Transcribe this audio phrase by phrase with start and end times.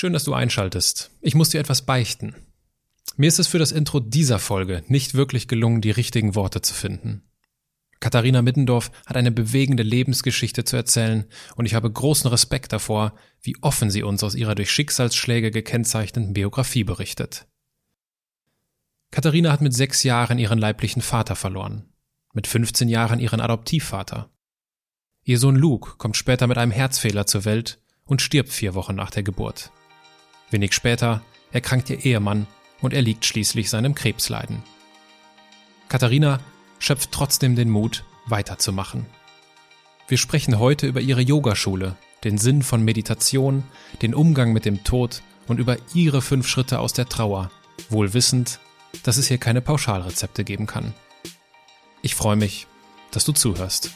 [0.00, 1.10] Schön, dass du einschaltest.
[1.20, 2.36] Ich muss dir etwas beichten.
[3.16, 6.72] Mir ist es für das Intro dieser Folge nicht wirklich gelungen, die richtigen Worte zu
[6.72, 7.28] finden.
[7.98, 11.26] Katharina Middendorf hat eine bewegende Lebensgeschichte zu erzählen
[11.56, 16.32] und ich habe großen Respekt davor, wie offen sie uns aus ihrer durch Schicksalsschläge gekennzeichneten
[16.32, 17.48] Biografie berichtet.
[19.10, 21.92] Katharina hat mit sechs Jahren ihren leiblichen Vater verloren,
[22.34, 24.30] mit 15 Jahren ihren Adoptivvater.
[25.24, 29.10] Ihr Sohn Luke kommt später mit einem Herzfehler zur Welt und stirbt vier Wochen nach
[29.10, 29.72] der Geburt.
[30.50, 31.22] Wenig später
[31.52, 32.46] erkrankt ihr Ehemann
[32.80, 34.62] und erliegt schließlich seinem Krebsleiden.
[35.88, 36.40] Katharina
[36.78, 39.06] schöpft trotzdem den Mut, weiterzumachen.
[40.06, 43.64] Wir sprechen heute über ihre Yogaschule, den Sinn von Meditation,
[44.02, 47.50] den Umgang mit dem Tod und über ihre fünf Schritte aus der Trauer,
[47.90, 48.60] wohl wissend,
[49.02, 50.94] dass es hier keine Pauschalrezepte geben kann.
[52.02, 52.66] Ich freue mich,
[53.10, 53.90] dass du zuhörst.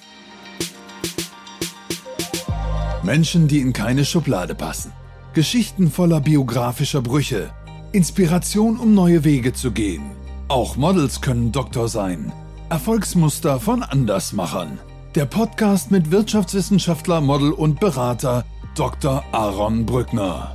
[3.02, 4.92] Menschen, die in keine Schublade passen.
[5.34, 7.50] Geschichten voller biografischer Brüche.
[7.92, 10.10] Inspiration, um neue Wege zu gehen.
[10.48, 12.30] Auch Models können Doktor sein.
[12.68, 14.78] Erfolgsmuster von Andersmachern.
[15.14, 19.24] Der Podcast mit Wirtschaftswissenschaftler, Model und Berater Dr.
[19.32, 20.54] Aaron Brückner.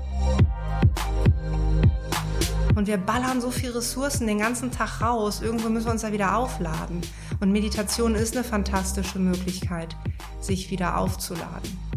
[2.76, 5.42] Und wir ballern so viel Ressourcen den ganzen Tag raus.
[5.42, 7.02] Irgendwo müssen wir uns da wieder aufladen.
[7.40, 9.96] Und Meditation ist eine fantastische Möglichkeit,
[10.40, 11.97] sich wieder aufzuladen.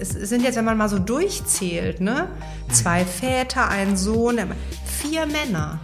[0.00, 2.30] Es sind jetzt, wenn man mal so durchzählt, ne?
[2.70, 4.38] Zwei Väter, ein Sohn,
[4.86, 5.78] vier Männer.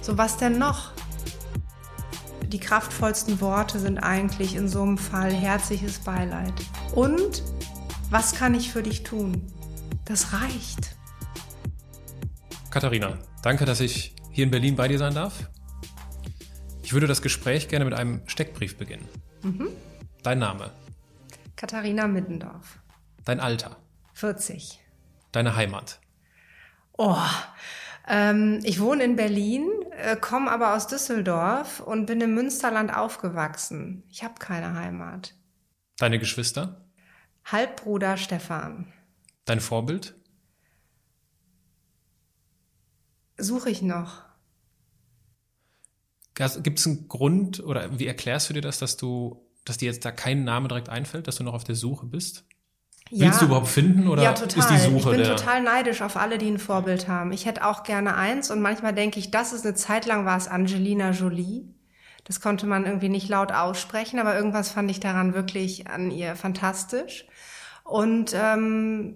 [0.00, 0.92] So was denn noch?
[2.46, 6.52] Die kraftvollsten Worte sind eigentlich in so einem Fall herzliches Beileid.
[6.94, 7.42] Und
[8.08, 9.42] was kann ich für dich tun?
[10.04, 10.94] Das reicht.
[12.70, 15.50] Katharina, danke, dass ich hier in Berlin bei dir sein darf.
[16.84, 19.08] Ich würde das Gespräch gerne mit einem Steckbrief beginnen.
[19.42, 19.70] Mhm.
[20.22, 20.70] Dein Name?
[21.56, 22.78] Katharina Middendorf.
[23.26, 23.76] Dein Alter?
[24.14, 24.80] 40.
[25.32, 26.00] Deine Heimat?
[26.96, 27.18] Oh,
[28.06, 34.04] ähm, ich wohne in Berlin, äh, komme aber aus Düsseldorf und bin im Münsterland aufgewachsen.
[34.08, 35.34] Ich habe keine Heimat.
[35.98, 36.86] Deine Geschwister?
[37.44, 38.92] Halbbruder Stefan.
[39.44, 40.14] Dein Vorbild?
[43.38, 44.22] Suche ich noch.
[46.34, 50.04] Gibt es einen Grund oder wie erklärst du dir das, dass du, dass dir jetzt
[50.04, 52.45] da kein Name direkt einfällt, dass du noch auf der Suche bist?
[53.10, 53.38] Willst ja.
[53.38, 54.58] du überhaupt finden oder ja, total.
[54.58, 57.30] ist die Suche Ich bin der total neidisch auf alle, die ein Vorbild haben.
[57.32, 60.36] Ich hätte auch gerne eins und manchmal denke ich, das ist eine Zeit lang war
[60.36, 61.68] es Angelina Jolie.
[62.24, 66.34] Das konnte man irgendwie nicht laut aussprechen, aber irgendwas fand ich daran wirklich an ihr
[66.34, 67.26] fantastisch.
[67.84, 69.14] Und ähm,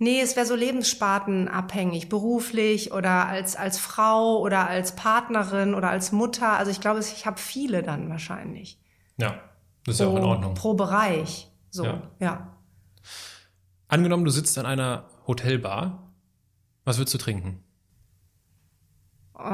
[0.00, 6.10] nee, es wäre so lebensspartenabhängig, beruflich oder als als Frau oder als Partnerin oder als
[6.10, 6.58] Mutter.
[6.58, 8.80] Also ich glaube, ich habe viele dann wahrscheinlich.
[9.18, 9.38] Ja,
[9.84, 10.54] das ist ja auch in Ordnung.
[10.54, 11.47] Pro Bereich.
[11.78, 12.02] So, ja.
[12.18, 12.56] ja.
[13.86, 16.12] Angenommen, du sitzt an einer Hotelbar.
[16.84, 17.62] Was würdest du trinken?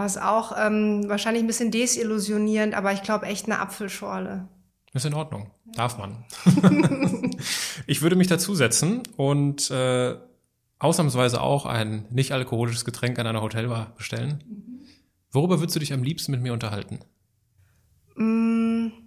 [0.06, 4.48] Ist auch ähm, wahrscheinlich ein bisschen desillusionierend, aber ich glaube echt eine Apfelschorle.
[4.94, 5.50] Ist in Ordnung.
[5.74, 6.24] Darf man.
[7.86, 10.16] ich würde mich dazusetzen und äh,
[10.78, 14.42] ausnahmsweise auch ein nicht alkoholisches Getränk an einer Hotelbar bestellen.
[14.48, 14.86] Mhm.
[15.30, 17.00] Worüber würdest du dich am liebsten mit mir unterhalten?
[18.16, 19.03] Mm,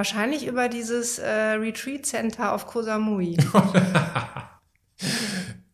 [0.00, 3.36] Wahrscheinlich über dieses äh, Retreat Center auf Koh Samui.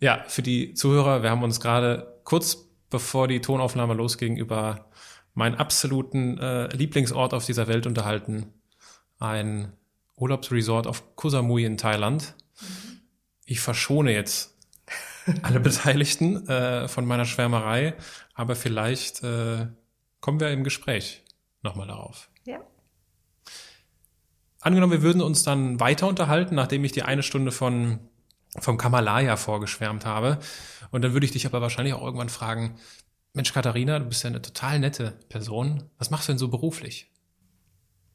[0.00, 4.90] ja, für die Zuhörer, wir haben uns gerade kurz bevor die Tonaufnahme losging über
[5.34, 8.52] meinen absoluten äh, Lieblingsort auf dieser Welt unterhalten.
[9.20, 9.72] Ein
[10.16, 12.34] Urlaubsresort auf Koh Samui in Thailand.
[12.60, 13.02] Mhm.
[13.44, 14.56] Ich verschone jetzt
[15.42, 17.94] alle Beteiligten äh, von meiner Schwärmerei,
[18.34, 19.68] aber vielleicht äh,
[20.18, 21.22] kommen wir im Gespräch
[21.62, 22.28] nochmal darauf.
[24.66, 28.00] Angenommen, wir würden uns dann weiter unterhalten, nachdem ich dir eine Stunde von
[28.58, 30.40] vom Kamalaya vorgeschwärmt habe.
[30.90, 32.74] Und dann würde ich dich aber wahrscheinlich auch irgendwann fragen,
[33.32, 35.84] Mensch, Katharina, du bist ja eine total nette Person.
[35.98, 37.12] Was machst du denn so beruflich?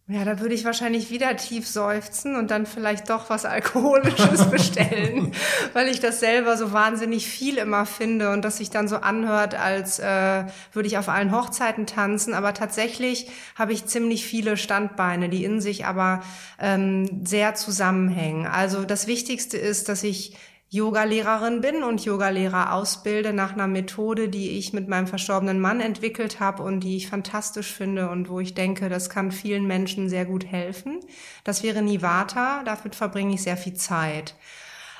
[0.08, 5.32] Ja, da würde ich wahrscheinlich wieder tief seufzen und dann vielleicht doch was Alkoholisches bestellen,
[5.74, 9.56] weil ich das selber so wahnsinnig viel immer finde und das sich dann so anhört,
[9.56, 10.44] als äh,
[10.74, 12.34] würde ich auf allen Hochzeiten tanzen.
[12.34, 16.22] Aber tatsächlich habe ich ziemlich viele Standbeine, die in sich aber
[16.60, 18.48] ähm, sehr zusammenhängen.
[18.48, 20.36] Also das Wichtigste ist, dass ich
[20.74, 26.40] Yogalehrerin bin und Yogalehrer ausbilde nach einer Methode, die ich mit meinem verstorbenen Mann entwickelt
[26.40, 30.24] habe und die ich fantastisch finde und wo ich denke, das kann vielen Menschen sehr
[30.24, 31.02] gut helfen.
[31.44, 34.36] Das wäre Nivata, dafür verbringe ich sehr viel Zeit.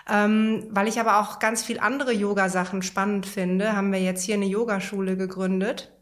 [0.10, 4.36] Ähm, weil ich aber auch ganz viel andere Yoga-Sachen spannend finde, haben wir jetzt hier
[4.36, 5.94] eine Yogaschule gegründet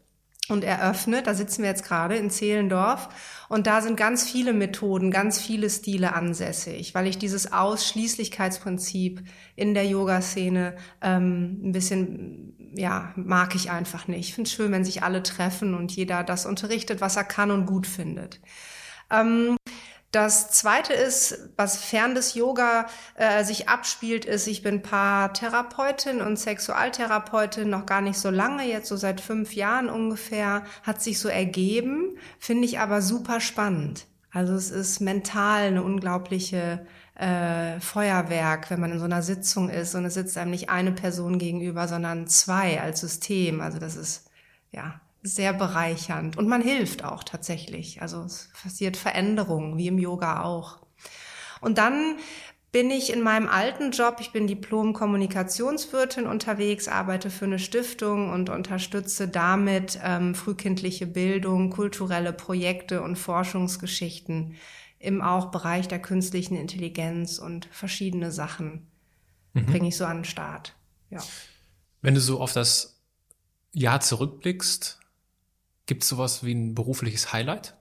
[0.50, 1.26] und eröffnet.
[1.26, 3.08] Da sitzen wir jetzt gerade in Zehlendorf.
[3.48, 9.22] Und da sind ganz viele Methoden, ganz viele Stile ansässig, weil ich dieses Ausschließlichkeitsprinzip
[9.56, 14.28] in der Yoga-Szene ähm, ein bisschen, ja, mag ich einfach nicht.
[14.28, 17.50] Ich finde es schön, wenn sich alle treffen und jeder das unterrichtet, was er kann
[17.50, 18.40] und gut findet.
[19.10, 19.56] Ähm,
[20.12, 26.36] das zweite ist, was fern des Yoga äh, sich abspielt, ist, ich bin Paartherapeutin und
[26.36, 31.28] Sexualtherapeutin noch gar nicht so lange, jetzt so seit fünf Jahren ungefähr, hat sich so
[31.28, 34.06] ergeben, finde ich aber super spannend.
[34.32, 39.94] Also es ist mental eine unglaubliche äh, Feuerwerk, wenn man in so einer Sitzung ist
[39.94, 43.60] und es sitzt einem nicht eine Person gegenüber, sondern zwei als System.
[43.60, 44.28] Also das ist
[44.72, 48.00] ja sehr bereichernd und man hilft auch tatsächlich.
[48.00, 50.78] Also es passiert Veränderungen, wie im Yoga auch.
[51.60, 52.16] Und dann
[52.72, 58.48] bin ich in meinem alten Job, ich bin Diplom-Kommunikationswirtin unterwegs, arbeite für eine Stiftung und
[58.48, 64.54] unterstütze damit ähm, frühkindliche Bildung, kulturelle Projekte und Forschungsgeschichten
[65.00, 68.86] im auch Bereich der künstlichen Intelligenz und verschiedene Sachen
[69.54, 69.66] mhm.
[69.66, 70.76] bringe ich so an den Start.
[71.08, 71.20] Ja.
[72.02, 73.00] Wenn du so auf das
[73.72, 74.99] Jahr zurückblickst,
[75.90, 77.74] Gibt es sowas wie ein berufliches Highlight?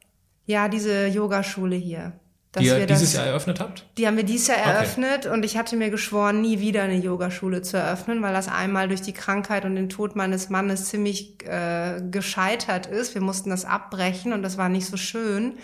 [0.47, 2.13] Ja, diese Yogaschule hier.
[2.57, 3.85] die ihr dieses Jahr eröffnet habt?
[4.00, 4.69] Die haben wir dieses Jahr okay.
[4.71, 8.88] eröffnet und ich hatte mir geschworen, nie wieder eine Yogaschule zu eröffnen, weil das einmal
[8.88, 13.13] durch die Krankheit und den Tod meines Mannes ziemlich äh, gescheitert ist.
[13.13, 15.59] Wir mussten das abbrechen und das war nicht so schön.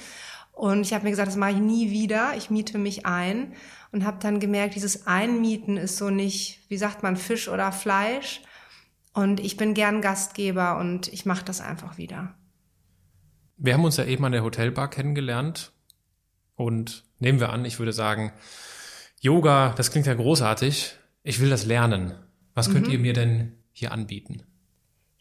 [0.51, 2.33] Und ich habe mir gesagt, das mache ich nie wieder.
[2.38, 3.53] Ich miete mich ein
[3.91, 8.41] und habe dann gemerkt, dieses Einmieten ist so nicht, wie sagt man, Fisch oder Fleisch.
[9.15, 12.35] Und ich bin gern Gastgeber und ich mache das einfach wieder.
[13.56, 15.71] Wir haben uns ja eben an der Hotelbar kennengelernt
[16.56, 18.33] und nehmen wir an, ich würde sagen,
[19.21, 20.97] Yoga, das klingt ja großartig.
[21.23, 22.13] Ich will das lernen.
[22.53, 22.91] Was könnt mhm.
[22.91, 24.44] ihr mir denn hier anbieten?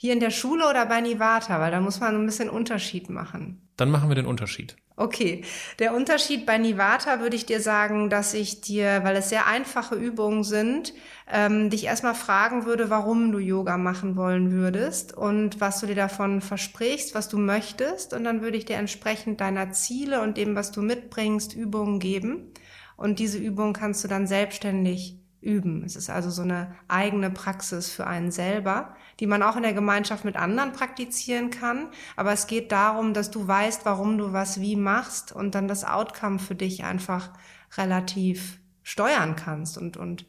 [0.04, 1.58] Hier in der Schule oder bei Nivata?
[1.60, 3.66] Weil da muss man ein bisschen Unterschied machen.
[3.78, 4.76] Dann machen wir den Unterschied.
[4.96, 5.42] Okay,
[5.78, 9.94] der Unterschied bei Nivata würde ich dir sagen, dass ich dir, weil es sehr einfache
[9.94, 10.92] Übungen sind,
[11.32, 15.94] ähm, dich erstmal fragen würde, warum du Yoga machen wollen würdest und was du dir
[15.94, 18.12] davon versprichst, was du möchtest.
[18.12, 22.52] Und dann würde ich dir entsprechend deiner Ziele und dem, was du mitbringst, Übungen geben.
[22.98, 25.84] Und diese Übungen kannst du dann selbstständig üben.
[25.84, 29.72] Es ist also so eine eigene Praxis für einen selber die man auch in der
[29.72, 31.88] Gemeinschaft mit anderen praktizieren kann.
[32.16, 35.84] Aber es geht darum, dass du weißt, warum du was wie machst und dann das
[35.84, 37.30] Outcome für dich einfach
[37.76, 40.26] relativ steuern kannst und, und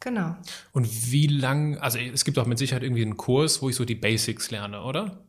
[0.00, 0.36] genau.
[0.72, 3.84] Und wie lang, also es gibt auch mit Sicherheit irgendwie einen Kurs, wo ich so
[3.84, 5.24] die Basics lerne, oder?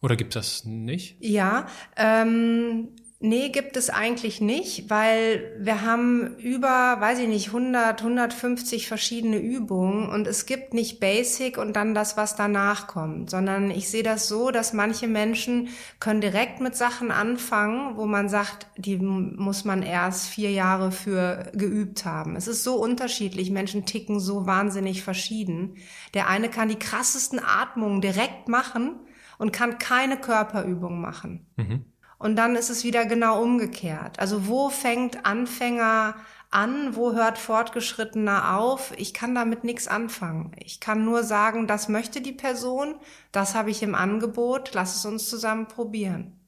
[0.00, 1.16] Oder gibt das nicht?
[1.20, 1.66] Ja,
[1.96, 2.88] ähm,
[3.24, 9.38] Nee, gibt es eigentlich nicht, weil wir haben über, weiß ich nicht, 100, 150 verschiedene
[9.38, 14.02] Übungen und es gibt nicht Basic und dann das, was danach kommt, sondern ich sehe
[14.02, 15.68] das so, dass manche Menschen
[16.00, 21.52] können direkt mit Sachen anfangen, wo man sagt, die muss man erst vier Jahre für
[21.54, 22.34] geübt haben.
[22.34, 25.76] Es ist so unterschiedlich, Menschen ticken so wahnsinnig verschieden.
[26.14, 28.96] Der eine kann die krassesten Atmungen direkt machen
[29.38, 31.46] und kann keine Körperübung machen.
[31.56, 31.84] Mhm.
[32.22, 34.20] Und dann ist es wieder genau umgekehrt.
[34.20, 36.14] Also wo fängt Anfänger
[36.52, 38.92] an, wo hört Fortgeschrittener auf?
[38.96, 40.52] Ich kann damit nichts anfangen.
[40.62, 42.94] Ich kann nur sagen, das möchte die Person,
[43.32, 46.38] das habe ich im Angebot, lass es uns zusammen probieren.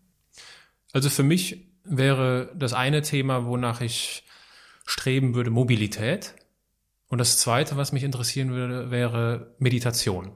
[0.93, 4.23] Also für mich wäre das eine Thema, wonach ich
[4.87, 6.37] streben würde, Mobilität.
[7.09, 10.31] Und das zweite, was mich interessieren würde, wäre Meditation.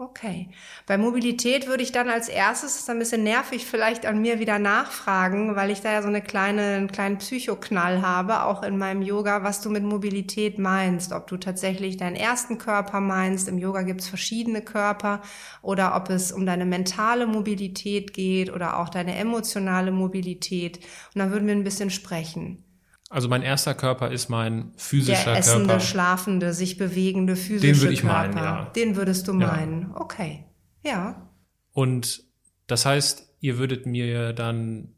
[0.00, 0.48] Okay.
[0.86, 4.38] Bei Mobilität würde ich dann als erstes, das ist ein bisschen nervig, vielleicht an mir
[4.38, 8.78] wieder nachfragen, weil ich da ja so eine kleine, einen kleinen Psychoknall habe, auch in
[8.78, 11.12] meinem Yoga, was du mit Mobilität meinst.
[11.12, 15.20] Ob du tatsächlich deinen ersten Körper meinst, im Yoga gibt es verschiedene Körper,
[15.60, 20.78] oder ob es um deine mentale Mobilität geht oder auch deine emotionale Mobilität.
[20.78, 22.69] Und dann würden wir ein bisschen sprechen.
[23.12, 25.80] Also mein erster Körper ist mein physischer Der essende, Körper.
[25.80, 28.16] schlafende, sich bewegende physische Den würde ich Körper.
[28.16, 28.64] meinen, ja.
[28.76, 29.90] Den würdest du meinen.
[29.90, 30.00] Ja.
[30.00, 30.44] Okay.
[30.84, 31.30] Ja.
[31.72, 32.22] Und
[32.68, 34.94] das heißt, ihr würdet mir dann,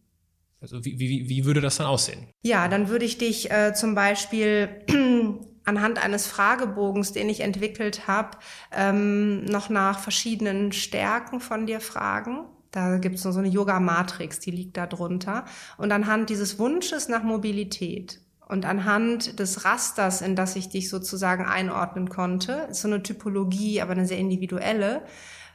[0.61, 2.29] also wie, wie, wie würde das dann aussehen?
[2.43, 4.69] Ja, dann würde ich dich äh, zum Beispiel
[5.65, 8.37] anhand eines Fragebogens, den ich entwickelt habe,
[8.77, 12.45] ähm, noch nach verschiedenen Stärken von dir fragen.
[12.73, 15.45] Da gibt es so eine Yoga-Matrix, die liegt da drunter.
[15.77, 21.45] Und anhand dieses Wunsches nach Mobilität und anhand des Rasters, in das ich dich sozusagen
[21.45, 25.03] einordnen konnte, ist so eine Typologie, aber eine sehr individuelle,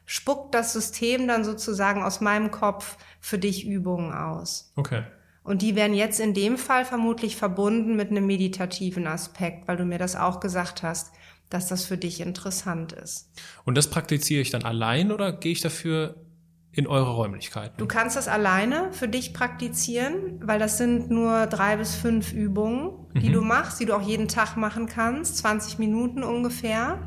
[0.05, 4.71] spuckt das System dann sozusagen aus meinem Kopf für dich Übungen aus.
[4.75, 5.03] Okay.
[5.43, 9.85] Und die werden jetzt in dem Fall vermutlich verbunden mit einem meditativen Aspekt, weil du
[9.85, 11.13] mir das auch gesagt hast,
[11.49, 13.31] dass das für dich interessant ist.
[13.63, 16.15] Und das praktiziere ich dann allein oder gehe ich dafür
[16.77, 17.75] in eure Räumlichkeiten.
[17.77, 22.91] Du kannst das alleine für dich praktizieren, weil das sind nur drei bis fünf Übungen,
[23.15, 23.33] die mhm.
[23.33, 26.99] du machst, die du auch jeden Tag machen kannst, 20 Minuten ungefähr.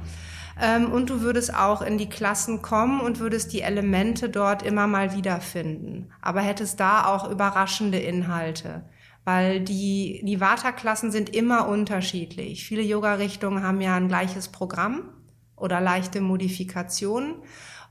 [0.60, 4.88] Ähm, und du würdest auch in die Klassen kommen und würdest die Elemente dort immer
[4.88, 6.10] mal wiederfinden.
[6.20, 8.82] Aber hättest da auch überraschende Inhalte.
[9.24, 12.64] Weil die, die Vata-Klassen sind immer unterschiedlich.
[12.64, 15.10] Viele Yoga-Richtungen haben ja ein gleiches Programm
[15.54, 17.36] oder leichte Modifikationen.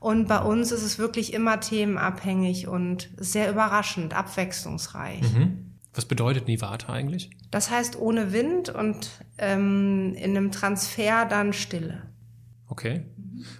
[0.00, 5.20] Und bei uns ist es wirklich immer themenabhängig und sehr überraschend, abwechslungsreich.
[5.20, 5.76] Mhm.
[5.92, 7.30] Was bedeutet Nivata eigentlich?
[7.50, 12.02] Das heißt ohne Wind und ähm, in einem Transfer dann Stille.
[12.68, 13.04] Okay.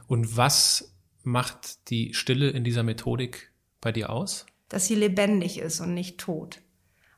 [0.07, 4.47] Und was macht die Stille in dieser Methodik bei dir aus?
[4.69, 6.61] Dass sie lebendig ist und nicht tot.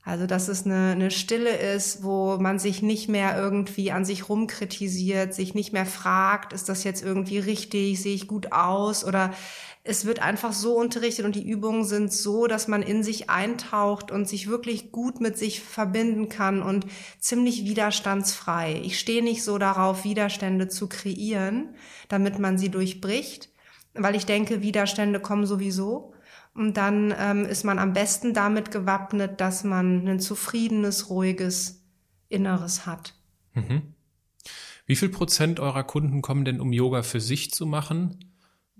[0.04, 4.28] Also, dass es eine, eine Stille ist, wo man sich nicht mehr irgendwie an sich
[4.28, 9.32] rumkritisiert, sich nicht mehr fragt, ist das jetzt irgendwie richtig, sehe ich gut aus oder
[9.84, 14.10] es wird einfach so unterrichtet und die Übungen sind so, dass man in sich eintaucht
[14.10, 16.86] und sich wirklich gut mit sich verbinden kann und
[17.18, 18.80] ziemlich widerstandsfrei.
[18.84, 21.74] Ich stehe nicht so darauf, Widerstände zu kreieren,
[22.08, 23.50] damit man sie durchbricht,
[23.94, 26.14] weil ich denke, Widerstände kommen sowieso.
[26.54, 31.82] Und dann ähm, ist man am besten damit gewappnet, dass man ein zufriedenes, ruhiges
[32.28, 33.14] Inneres hat.
[33.54, 33.94] Mhm.
[34.86, 38.32] Wie viel Prozent eurer Kunden kommen denn, um Yoga für sich zu machen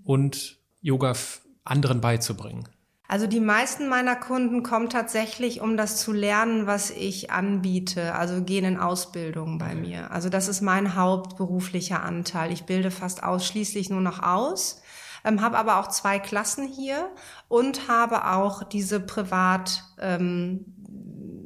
[0.03, 1.13] und Yoga
[1.63, 2.67] anderen beizubringen?
[3.07, 8.41] Also die meisten meiner Kunden kommen tatsächlich, um das zu lernen, was ich anbiete, also
[8.43, 10.11] gehen in Ausbildung bei mir.
[10.11, 12.51] Also das ist mein hauptberuflicher Anteil.
[12.51, 14.81] Ich bilde fast ausschließlich nur noch aus
[15.23, 17.09] ähm, habe aber auch zwei Klassen hier
[17.47, 20.65] und habe auch diese Privat, ähm,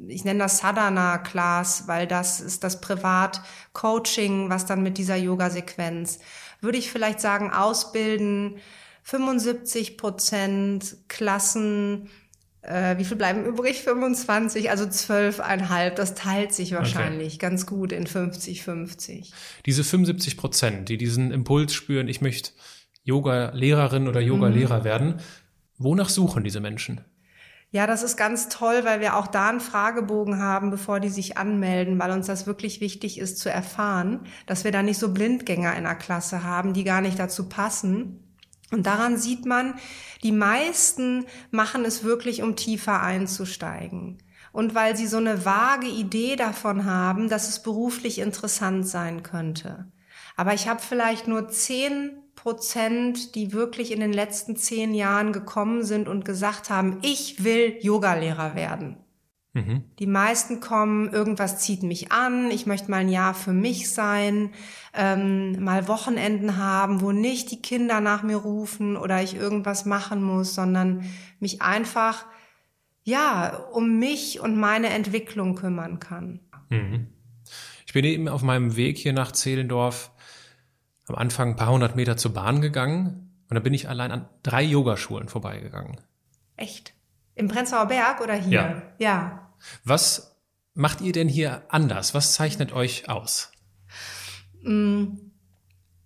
[0.08, 6.18] ich nenne das Sadhana-Class, weil das ist das Privat-Coaching, was dann mit dieser Yoga-Sequenz,
[6.60, 8.56] würde ich vielleicht sagen, ausbilden,
[9.04, 12.10] 75 Prozent Klassen,
[12.62, 13.82] äh, wie viel bleiben übrig?
[13.82, 15.90] 25, also 12,5.
[15.90, 17.38] Das teilt sich wahrscheinlich okay.
[17.38, 19.30] ganz gut in 50-50.
[19.64, 22.50] Diese 75 Prozent, die diesen Impuls spüren, ich möchte
[23.08, 24.84] Yoga-Lehrerin oder Yoga-Lehrer mhm.
[24.84, 25.14] werden.
[25.78, 27.00] Wonach suchen diese Menschen?
[27.70, 31.36] Ja, das ist ganz toll, weil wir auch da einen Fragebogen haben, bevor die sich
[31.36, 35.76] anmelden, weil uns das wirklich wichtig ist zu erfahren, dass wir da nicht so Blindgänger
[35.76, 38.24] in der Klasse haben, die gar nicht dazu passen.
[38.70, 39.74] Und daran sieht man,
[40.22, 44.18] die meisten machen es wirklich, um tiefer einzusteigen.
[44.52, 49.86] Und weil sie so eine vage Idee davon haben, dass es beruflich interessant sein könnte.
[50.36, 52.12] Aber ich habe vielleicht nur zehn
[52.48, 57.76] Prozent, die wirklich in den letzten zehn Jahren gekommen sind und gesagt haben, ich will
[57.82, 58.96] Yogalehrer werden.
[59.52, 59.84] Mhm.
[59.98, 64.52] Die meisten kommen, irgendwas zieht mich an, ich möchte mal ein Jahr für mich sein,
[64.94, 70.22] ähm, mal Wochenenden haben, wo nicht die Kinder nach mir rufen oder ich irgendwas machen
[70.22, 71.04] muss, sondern
[71.40, 72.24] mich einfach,
[73.04, 76.40] ja, um mich und meine Entwicklung kümmern kann.
[76.70, 77.08] Mhm.
[77.84, 80.12] Ich bin eben auf meinem Weg hier nach Zehlendorf
[81.10, 84.28] am Anfang ein paar hundert Meter zur Bahn gegangen und dann bin ich allein an
[84.42, 86.00] drei Yogaschulen vorbeigegangen.
[86.56, 86.94] Echt?
[87.34, 88.52] Im Prenzlauer Berg oder hier?
[88.52, 88.82] Ja.
[88.98, 89.52] ja.
[89.84, 90.36] Was
[90.74, 92.14] macht ihr denn hier anders?
[92.14, 93.52] Was zeichnet euch aus?
[94.62, 95.06] Mm,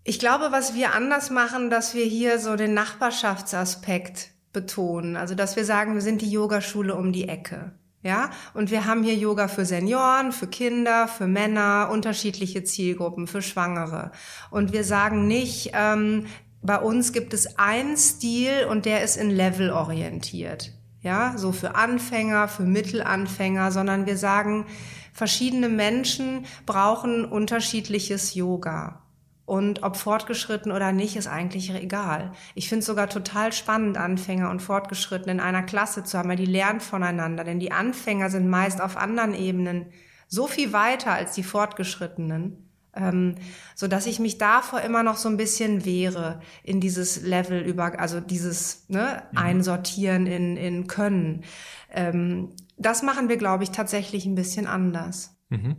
[0.05, 5.17] ich glaube, was wir anders machen, dass wir hier so den Nachbarschaftsaspekt betonen.
[5.17, 7.73] Also, dass wir sagen, wir sind die Yogaschule um die Ecke.
[8.03, 13.43] Ja, und wir haben hier Yoga für Senioren, für Kinder, für Männer, unterschiedliche Zielgruppen, für
[13.43, 14.11] Schwangere.
[14.51, 16.27] Und wir sagen nicht, ähm,
[16.63, 20.73] bei uns gibt es einen Stil und der ist in Level orientiert.
[21.01, 24.67] Ja, so für Anfänger, für Mittelanfänger, sondern wir sagen,
[25.13, 29.02] verschiedene Menschen brauchen unterschiedliches Yoga.
[29.45, 32.33] Und ob fortgeschritten oder nicht, ist eigentlich egal.
[32.55, 36.37] Ich finde es sogar total spannend, Anfänger und Fortgeschritten in einer Klasse zu haben, weil
[36.37, 37.43] die lernen voneinander.
[37.43, 39.87] Denn die Anfänger sind meist auf anderen Ebenen
[40.29, 43.35] so viel weiter als die Fortgeschrittenen, ähm,
[43.75, 47.99] so dass ich mich davor immer noch so ein bisschen wehre in dieses Level über,
[47.99, 49.39] also dieses ne, mhm.
[49.39, 51.45] Einsortieren in, in Können.
[51.91, 55.37] Ähm, das machen wir, glaube ich, tatsächlich ein bisschen anders.
[55.49, 55.77] Mhm.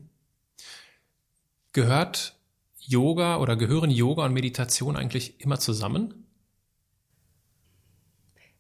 [1.72, 2.38] Gehört
[2.88, 6.28] Yoga oder gehören Yoga und Meditation eigentlich immer zusammen?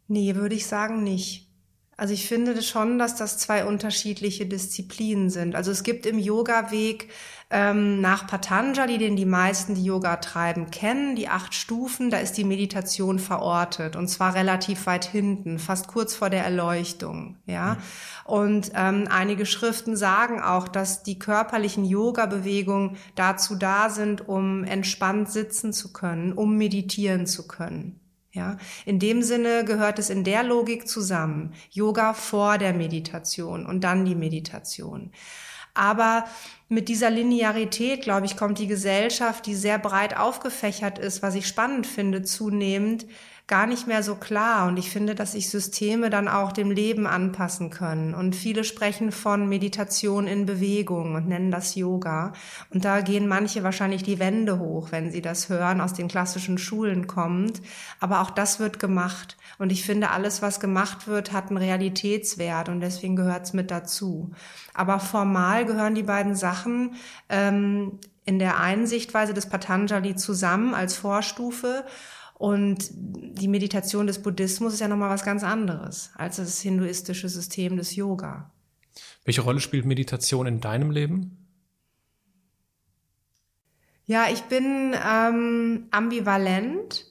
[0.07, 1.52] Nee, würde ich sagen nicht.
[1.95, 5.55] Also ich finde schon, dass das zwei unterschiedliche Disziplinen sind.
[5.55, 7.09] Also es gibt im Yoga-Weg
[7.51, 12.35] ähm, nach Patanjali, den die meisten, die Yoga treiben, kennen, die acht Stufen, da ist
[12.35, 17.37] die Meditation verortet und zwar relativ weit hinten, fast kurz vor der Erleuchtung.
[17.45, 17.77] Ja,
[18.25, 25.31] und ähm, einige Schriften sagen auch, dass die körperlichen Yoga-Bewegungen dazu da sind, um entspannt
[25.31, 27.99] sitzen zu können, um meditieren zu können.
[28.35, 31.53] Ja, in dem Sinne gehört es in der Logik zusammen.
[31.69, 35.11] Yoga vor der Meditation und dann die Meditation.
[35.75, 36.25] Aber
[36.67, 41.47] mit dieser Linearität, glaube ich, kommt die Gesellschaft, die sehr breit aufgefächert ist, was ich
[41.47, 43.05] spannend finde, zunehmend
[43.47, 44.67] gar nicht mehr so klar.
[44.67, 48.13] Und ich finde, dass sich Systeme dann auch dem Leben anpassen können.
[48.13, 52.33] Und viele sprechen von Meditation in Bewegung und nennen das Yoga.
[52.69, 56.57] Und da gehen manche wahrscheinlich die Wände hoch, wenn sie das hören, aus den klassischen
[56.57, 57.61] Schulen kommt.
[57.99, 59.37] Aber auch das wird gemacht.
[59.57, 63.71] Und ich finde, alles, was gemacht wird, hat einen Realitätswert und deswegen gehört es mit
[63.71, 64.31] dazu.
[64.73, 66.95] Aber formal gehören die beiden Sachen
[67.29, 71.83] ähm, in der einen Sichtweise des Patanjali zusammen als Vorstufe
[72.43, 77.77] und die Meditation des Buddhismus ist ja nochmal was ganz anderes als das hinduistische System
[77.77, 78.51] des Yoga.
[79.23, 81.47] Welche Rolle spielt Meditation in deinem Leben?
[84.07, 87.05] Ja, ich bin ähm, ambivalent,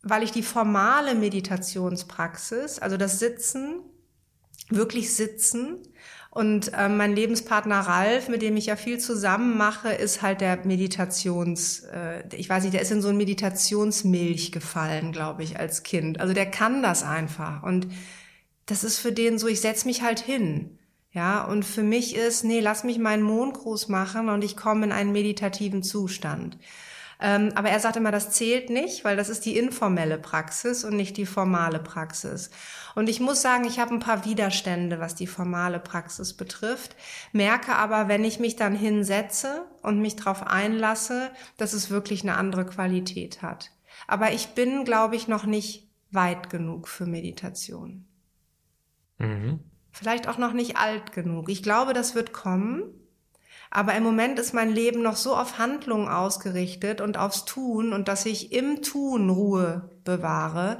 [0.00, 3.82] weil ich die formale Meditationspraxis, also das Sitzen,
[4.70, 5.82] wirklich Sitzen,
[6.36, 10.66] und äh, mein Lebenspartner Ralf, mit dem ich ja viel zusammen mache, ist halt der
[10.66, 15.82] Meditations, äh, ich weiß nicht, der ist in so ein Meditationsmilch gefallen, glaube ich, als
[15.82, 16.20] Kind.
[16.20, 17.62] Also der kann das einfach.
[17.62, 17.88] Und
[18.66, 20.78] das ist für den so, ich setz mich halt hin.
[21.10, 24.92] Ja, und für mich ist, nee, lass mich meinen Mondgruß machen und ich komme in
[24.92, 26.58] einen meditativen Zustand.
[27.20, 30.96] Ähm, aber er sagt immer, das zählt nicht, weil das ist die informelle Praxis und
[30.96, 32.50] nicht die formale Praxis.
[32.94, 36.94] Und ich muss sagen, ich habe ein paar Widerstände, was die formale Praxis betrifft,
[37.32, 42.36] merke aber, wenn ich mich dann hinsetze und mich darauf einlasse, dass es wirklich eine
[42.36, 43.70] andere Qualität hat.
[44.06, 48.06] Aber ich bin, glaube ich, noch nicht weit genug für Meditation.
[49.18, 49.60] Mhm.
[49.92, 51.48] Vielleicht auch noch nicht alt genug.
[51.48, 52.82] Ich glaube, das wird kommen.
[53.70, 58.08] Aber im Moment ist mein Leben noch so auf Handlung ausgerichtet und aufs Tun und
[58.08, 60.78] dass ich im Tun Ruhe bewahre,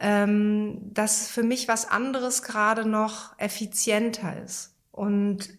[0.00, 5.50] ähm, dass für mich was anderes gerade noch effizienter ist und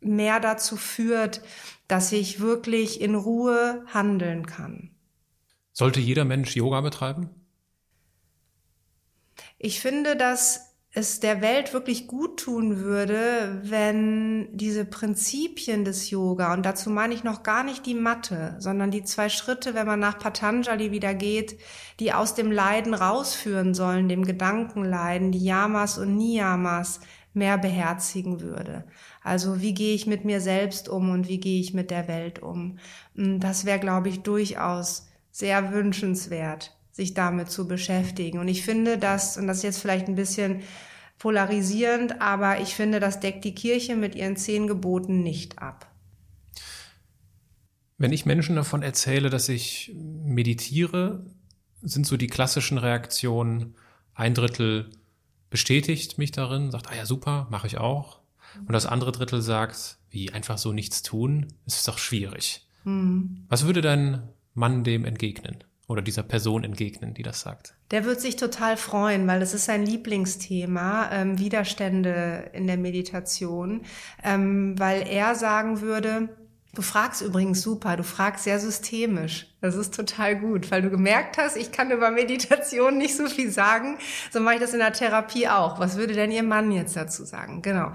[0.00, 1.42] mehr dazu führt,
[1.88, 4.90] dass ich wirklich in Ruhe handeln kann.
[5.72, 7.30] Sollte jeder Mensch Yoga betreiben?
[9.58, 10.65] Ich finde, dass
[10.96, 17.12] es der Welt wirklich gut tun würde, wenn diese Prinzipien des Yoga, und dazu meine
[17.12, 21.12] ich noch gar nicht die Matte, sondern die zwei Schritte, wenn man nach Patanjali wieder
[21.12, 21.58] geht,
[22.00, 27.00] die aus dem Leiden rausführen sollen, dem Gedankenleiden, die Yamas und Niyamas
[27.34, 28.84] mehr beherzigen würde.
[29.22, 32.38] Also wie gehe ich mit mir selbst um und wie gehe ich mit der Welt
[32.38, 32.78] um?
[33.14, 38.38] Das wäre, glaube ich, durchaus sehr wünschenswert sich damit zu beschäftigen.
[38.38, 40.62] Und ich finde das, und das ist jetzt vielleicht ein bisschen
[41.18, 45.90] polarisierend, aber ich finde, das deckt die Kirche mit ihren zehn Geboten nicht ab.
[47.98, 51.26] Wenn ich Menschen davon erzähle, dass ich meditiere,
[51.82, 53.74] sind so die klassischen Reaktionen,
[54.14, 54.90] ein Drittel
[55.50, 58.20] bestätigt mich darin, sagt, ah ja, super, mache ich auch.
[58.60, 62.66] Und das andere Drittel sagt, wie einfach so nichts tun, ist doch schwierig.
[62.84, 63.44] Mhm.
[63.50, 64.22] Was würde dein
[64.54, 65.62] Mann dem entgegnen?
[65.88, 67.74] Oder dieser Person entgegnen, die das sagt?
[67.90, 73.82] Der wird sich total freuen, weil das ist sein Lieblingsthema, ähm, Widerstände in der Meditation,
[74.24, 76.28] ähm, weil er sagen würde,
[76.76, 79.46] Du fragst übrigens super, du fragst sehr systemisch.
[79.60, 83.50] Das ist total gut, weil du gemerkt hast, ich kann über Meditation nicht so viel
[83.50, 83.98] sagen,
[84.30, 85.80] so mache ich das in der Therapie auch.
[85.80, 87.62] Was würde denn Ihr Mann jetzt dazu sagen?
[87.62, 87.92] Genau.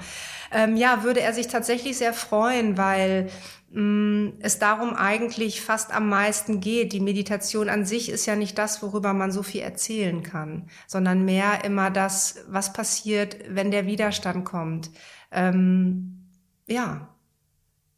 [0.52, 3.30] Ähm, ja, würde er sich tatsächlich sehr freuen, weil
[3.74, 6.92] Mm, es darum eigentlich fast am meisten geht.
[6.92, 11.24] Die Meditation an sich ist ja nicht das, worüber man so viel erzählen kann, sondern
[11.24, 14.92] mehr immer das, was passiert, wenn der Widerstand kommt.
[15.32, 16.28] Ähm,
[16.68, 17.11] ja,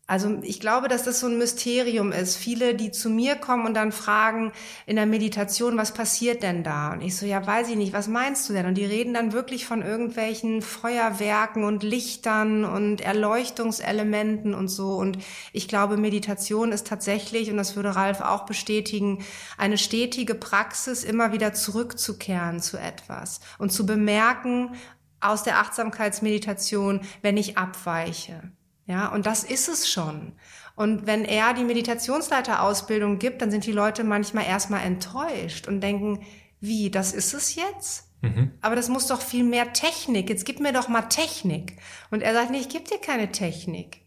[0.05, 2.35] also ich glaube, dass das so ein Mysterium ist.
[2.35, 4.51] Viele, die zu mir kommen und dann fragen
[4.85, 6.91] in der Meditation, was passiert denn da?
[6.91, 8.65] Und ich so, ja, weiß ich nicht, was meinst du denn?
[8.65, 14.95] Und die reden dann wirklich von irgendwelchen Feuerwerken und Lichtern und Erleuchtungselementen und so.
[14.95, 15.19] Und
[15.53, 19.23] ich glaube, Meditation ist tatsächlich, und das würde Ralf auch bestätigen,
[19.57, 24.75] eine stetige Praxis, immer wieder zurückzukehren zu etwas und zu bemerken
[25.21, 28.51] aus der Achtsamkeitsmeditation, wenn ich abweiche.
[28.85, 30.33] Ja, und das ist es schon.
[30.75, 36.25] Und wenn er die Meditationsleiterausbildung gibt, dann sind die Leute manchmal erstmal enttäuscht und denken,
[36.59, 38.09] wie, das ist es jetzt?
[38.21, 38.51] Mhm.
[38.61, 40.29] Aber das muss doch viel mehr Technik.
[40.29, 41.77] Jetzt gib mir doch mal Technik.
[42.09, 44.01] Und er sagt, nee, ich gebe dir keine Technik.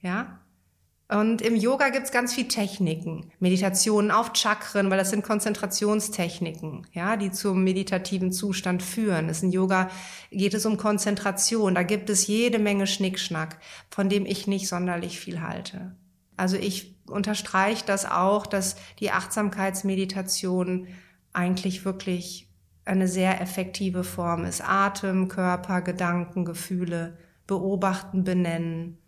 [0.00, 0.39] Ja?
[1.10, 3.32] Und im Yoga gibt's ganz viel Techniken.
[3.40, 9.26] Meditationen auf Chakren, weil das sind Konzentrationstechniken, ja, die zum meditativen Zustand führen.
[9.26, 9.90] Das in Yoga
[10.30, 11.74] geht es um Konzentration.
[11.74, 13.58] Da gibt es jede Menge Schnickschnack,
[13.90, 15.96] von dem ich nicht sonderlich viel halte.
[16.36, 20.86] Also ich unterstreiche das auch, dass die Achtsamkeitsmeditation
[21.32, 22.48] eigentlich wirklich
[22.84, 24.62] eine sehr effektive Form ist.
[24.62, 27.18] Atem, Körper, Gedanken, Gefühle,
[27.48, 28.99] beobachten, benennen.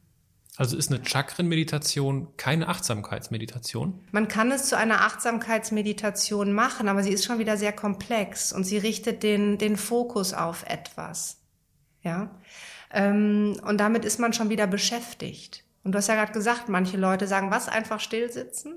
[0.57, 4.05] Also ist eine Chakrenmeditation keine Achtsamkeitsmeditation?
[4.13, 8.65] Man kann es zu einer Achtsamkeitsmeditation machen, aber sie ist schon wieder sehr komplex und
[8.65, 11.39] sie richtet den, den Fokus auf etwas.
[12.03, 12.39] Ja.
[12.93, 15.65] Ähm, und damit ist man schon wieder beschäftigt.
[15.85, 18.75] Und du hast ja gerade gesagt, manche Leute sagen, was, einfach still sitzen?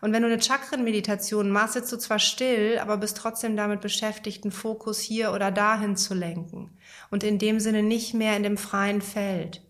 [0.00, 4.44] Und wenn du eine Chakrenmeditation machst, sitzt du zwar still, aber bist trotzdem damit beschäftigt,
[4.44, 6.70] einen Fokus hier oder dahin zu lenken.
[7.10, 9.60] Und in dem Sinne nicht mehr in dem freien Feld.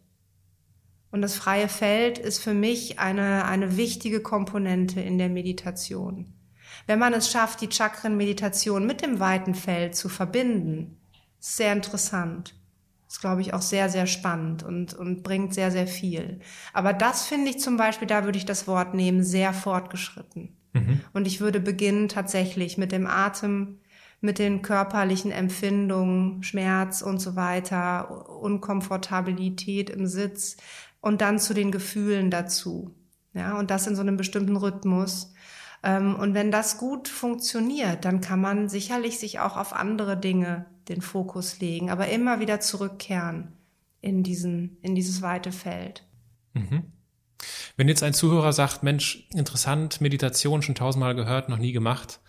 [1.12, 6.32] Und das freie Feld ist für mich eine, eine wichtige Komponente in der Meditation.
[6.86, 10.98] Wenn man es schafft, die Chakrenmeditation mit dem weiten Feld zu verbinden,
[11.38, 12.54] ist sehr interessant.
[13.06, 16.40] Ist, glaube ich, auch sehr, sehr spannend und, und bringt sehr, sehr viel.
[16.72, 20.56] Aber das finde ich zum Beispiel, da würde ich das Wort nehmen, sehr fortgeschritten.
[20.72, 21.02] Mhm.
[21.12, 23.80] Und ich würde beginnen tatsächlich mit dem Atem,
[24.22, 30.56] mit den körperlichen Empfindungen, Schmerz und so weiter, Unkomfortabilität im Sitz
[31.02, 32.94] und dann zu den Gefühlen dazu.
[33.34, 35.34] Ja, und das in so einem bestimmten Rhythmus.
[35.82, 40.64] Ähm, und wenn das gut funktioniert, dann kann man sicherlich sich auch auf andere Dinge
[40.88, 43.52] den Fokus legen, aber immer wieder zurückkehren
[44.00, 46.06] in diesen, in dieses weite Feld.
[46.54, 46.92] Mhm.
[47.76, 52.20] Wenn jetzt ein Zuhörer sagt, Mensch, interessant, Meditation schon tausendmal gehört, noch nie gemacht,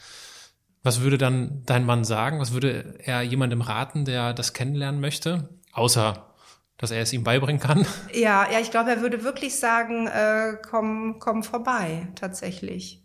[0.81, 2.39] was würde dann dein Mann sagen?
[2.39, 5.49] Was würde er jemandem raten, der das kennenlernen möchte?
[5.71, 6.32] Außer,
[6.77, 7.85] dass er es ihm beibringen kann?
[8.13, 13.03] Ja, ja, ich glaube, er würde wirklich sagen, äh, komm, komm vorbei, tatsächlich.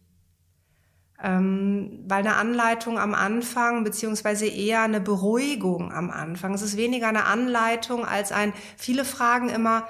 [1.20, 6.54] Ähm, weil eine Anleitung am Anfang, beziehungsweise eher eine Beruhigung am Anfang.
[6.54, 9.88] Es ist weniger eine Anleitung als ein, viele fragen immer,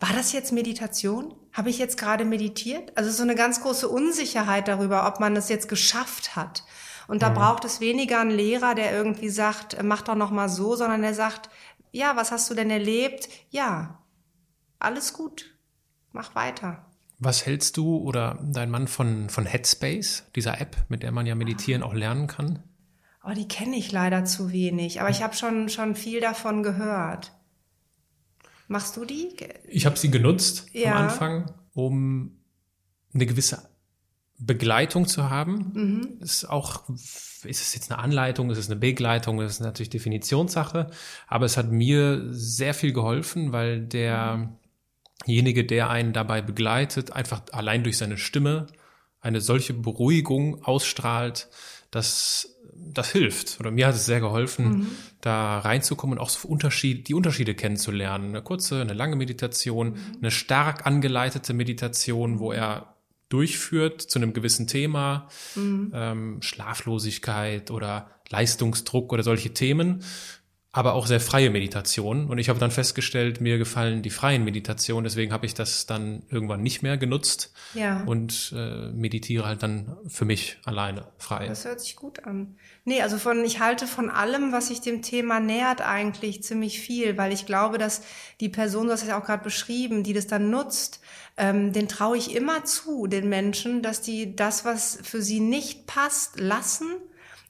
[0.00, 1.34] war das jetzt Meditation?
[1.52, 2.96] Habe ich jetzt gerade meditiert?
[2.96, 6.64] Also so eine ganz große Unsicherheit darüber, ob man es jetzt geschafft hat.
[7.08, 7.34] Und da mhm.
[7.34, 11.14] braucht es weniger einen Lehrer, der irgendwie sagt, mach doch noch mal so, sondern der
[11.14, 11.48] sagt,
[11.98, 13.28] ja, was hast du denn erlebt?
[13.50, 14.02] Ja,
[14.78, 15.58] alles gut,
[16.12, 16.86] mach weiter.
[17.18, 21.34] Was hältst du oder dein Mann von, von Headspace, dieser App, mit der man ja
[21.34, 22.62] meditieren auch lernen kann?
[23.24, 27.32] Oh, die kenne ich leider zu wenig, aber ich habe schon, schon viel davon gehört.
[28.68, 29.36] Machst du die?
[29.66, 30.92] Ich habe sie genutzt ja.
[30.92, 32.38] am Anfang, um
[33.12, 33.67] eine gewisse
[34.38, 35.72] Begleitung zu haben.
[35.74, 36.18] Mhm.
[36.20, 40.90] Ist auch, ist es jetzt eine Anleitung, ist es eine Begleitung, ist es natürlich Definitionssache,
[41.26, 44.56] aber es hat mir sehr viel geholfen, weil der
[45.26, 48.66] derjenige, der einen dabei begleitet, einfach allein durch seine Stimme
[49.20, 51.48] eine solche Beruhigung ausstrahlt,
[51.90, 53.58] dass das hilft.
[53.58, 54.86] Oder mir hat es sehr geholfen, mhm.
[55.20, 58.28] da reinzukommen und auch so Unterschied, die Unterschiede kennenzulernen.
[58.28, 60.18] Eine kurze, eine lange Meditation, mhm.
[60.20, 62.94] eine stark angeleitete Meditation, wo er
[63.28, 65.92] durchführt zu einem gewissen Thema, mhm.
[65.94, 70.02] ähm, Schlaflosigkeit oder Leistungsdruck oder solche Themen
[70.70, 72.28] aber auch sehr freie Meditation.
[72.28, 76.24] Und ich habe dann festgestellt, mir gefallen die freien Meditationen, deswegen habe ich das dann
[76.28, 78.02] irgendwann nicht mehr genutzt ja.
[78.04, 81.48] und äh, meditiere halt dann für mich alleine frei.
[81.48, 82.56] Das hört sich gut an.
[82.84, 87.16] Nee, also von ich halte von allem, was sich dem Thema nähert, eigentlich ziemlich viel,
[87.16, 88.02] weil ich glaube, dass
[88.40, 91.00] die Person, du hast es ja auch gerade beschrieben, die das dann nutzt,
[91.38, 95.86] ähm, den traue ich immer zu, den Menschen, dass die das, was für sie nicht
[95.86, 96.96] passt, lassen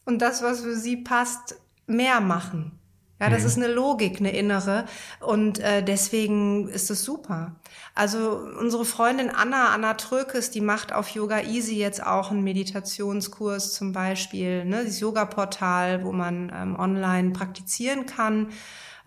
[0.05, 2.78] und das, was für sie passt, mehr machen.
[3.21, 3.47] Ja, das mhm.
[3.47, 4.85] ist eine Logik, eine innere.
[5.21, 7.57] Und äh, deswegen ist es super.
[7.95, 13.75] Also unsere Freundin Anna, Anna Trökes, die macht auf Yoga Easy jetzt auch einen Meditationskurs
[13.75, 18.51] zum Beispiel, ne, dieses Yoga-Portal, wo man ähm, online praktizieren kann.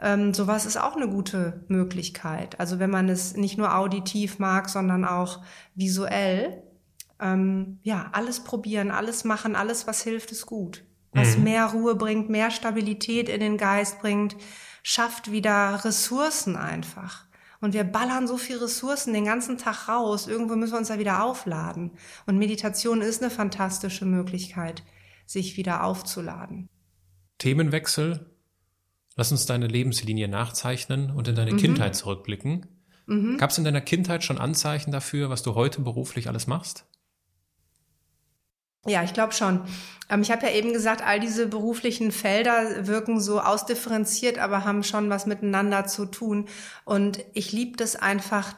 [0.02, 2.60] Ähm, sowas ist auch eine gute Möglichkeit.
[2.60, 5.40] Also wenn man es nicht nur auditiv mag, sondern auch
[5.76, 6.64] visuell.
[7.22, 11.44] Ähm, ja, alles probieren, alles machen, alles, was hilft, ist gut was mhm.
[11.44, 14.36] mehr Ruhe bringt, mehr Stabilität in den Geist bringt,
[14.84, 17.26] schafft wieder Ressourcen einfach.
[17.60, 20.28] Und wir ballern so viel Ressourcen den ganzen Tag raus.
[20.28, 21.92] Irgendwo müssen wir uns da wieder aufladen.
[22.26, 24.84] Und Meditation ist eine fantastische Möglichkeit,
[25.28, 26.70] sich wieder aufzuladen.
[27.38, 28.32] Themenwechsel.
[29.16, 31.58] Lass uns deine Lebenslinie nachzeichnen und in deine mhm.
[31.58, 32.66] Kindheit zurückblicken.
[33.06, 33.38] Mhm.
[33.38, 36.86] Gab es in deiner Kindheit schon Anzeichen dafür, was du heute beruflich alles machst?
[38.88, 39.62] Ja, ich glaube schon.
[40.10, 44.84] Ähm, ich habe ja eben gesagt, all diese beruflichen Felder wirken so ausdifferenziert, aber haben
[44.84, 46.48] schon was miteinander zu tun.
[46.84, 48.56] Und ich liebe das einfach,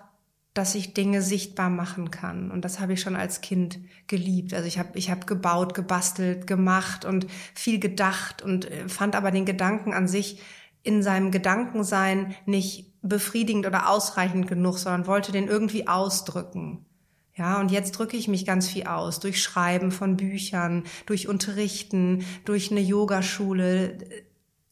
[0.53, 2.51] dass ich Dinge sichtbar machen kann.
[2.51, 4.53] Und das habe ich schon als Kind geliebt.
[4.53, 9.31] Also ich habe ich hab gebaut, gebastelt, gemacht und viel gedacht und äh, fand aber
[9.31, 10.41] den Gedanken an sich
[10.83, 16.85] in seinem Gedankensein nicht befriedigend oder ausreichend genug, sondern wollte den irgendwie ausdrücken.
[17.35, 22.25] Ja, und jetzt drücke ich mich ganz viel aus durch Schreiben von Büchern, durch Unterrichten,
[22.45, 23.97] durch eine Yogaschule.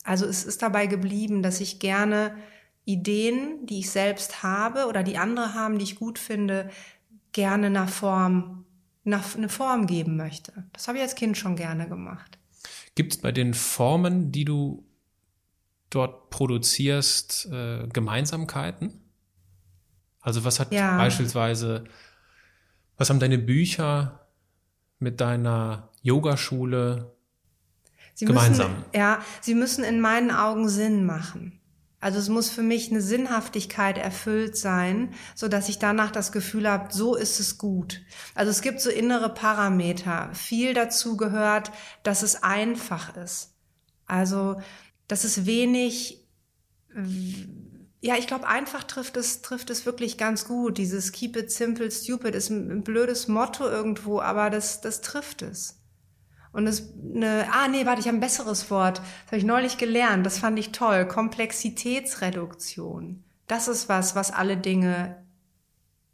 [0.04, 2.36] Also es ist dabei geblieben, dass ich gerne
[2.86, 6.70] Ideen, die ich selbst habe oder die andere haben, die ich gut finde,
[7.32, 8.66] gerne einer Form,
[9.04, 10.66] nach, eine Form geben möchte.
[10.74, 12.38] Das habe ich als Kind schon gerne gemacht.
[12.96, 14.86] Gibt es bei den Formen, die du
[15.90, 19.02] dort produzierst, äh, Gemeinsamkeiten?
[20.20, 20.98] Also was hat ja.
[20.98, 21.86] beispielsweise,
[23.02, 24.28] was haben deine Bücher
[25.00, 27.16] mit deiner Yogaschule
[28.14, 28.72] sie gemeinsam?
[28.72, 31.60] Müssen, ja, sie müssen in meinen Augen Sinn machen.
[32.00, 36.70] Also es muss für mich eine Sinnhaftigkeit erfüllt sein, so dass ich danach das Gefühl
[36.70, 38.02] habe, so ist es gut.
[38.36, 40.30] Also es gibt so innere Parameter.
[40.34, 41.72] Viel dazu gehört,
[42.04, 43.56] dass es einfach ist.
[44.06, 44.62] Also,
[45.08, 46.28] dass es wenig,
[48.04, 50.80] ja, ich glaube, einfach trifft es, trifft es wirklich ganz gut.
[50.80, 55.78] Dieses Keep it simple, stupid ist ein blödes Motto irgendwo, aber das, das trifft es.
[56.52, 58.98] Und es eine, ah nee, warte, ich habe ein besseres Wort.
[58.98, 60.26] Das habe ich neulich gelernt.
[60.26, 61.08] Das fand ich toll.
[61.08, 63.24] Komplexitätsreduktion.
[63.48, 65.24] Das ist was, was alle Dinge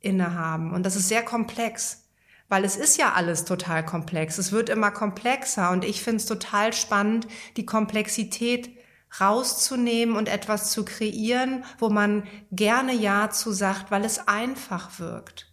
[0.02, 0.74] innehaben.
[0.74, 2.10] Und das ist sehr komplex.
[2.50, 4.38] Weil es ist ja alles total komplex.
[4.38, 5.72] Es wird immer komplexer.
[5.72, 8.77] Und ich finde es total spannend, die Komplexität
[9.20, 15.52] rauszunehmen und etwas zu kreieren, wo man gerne Ja zu sagt, weil es einfach wirkt.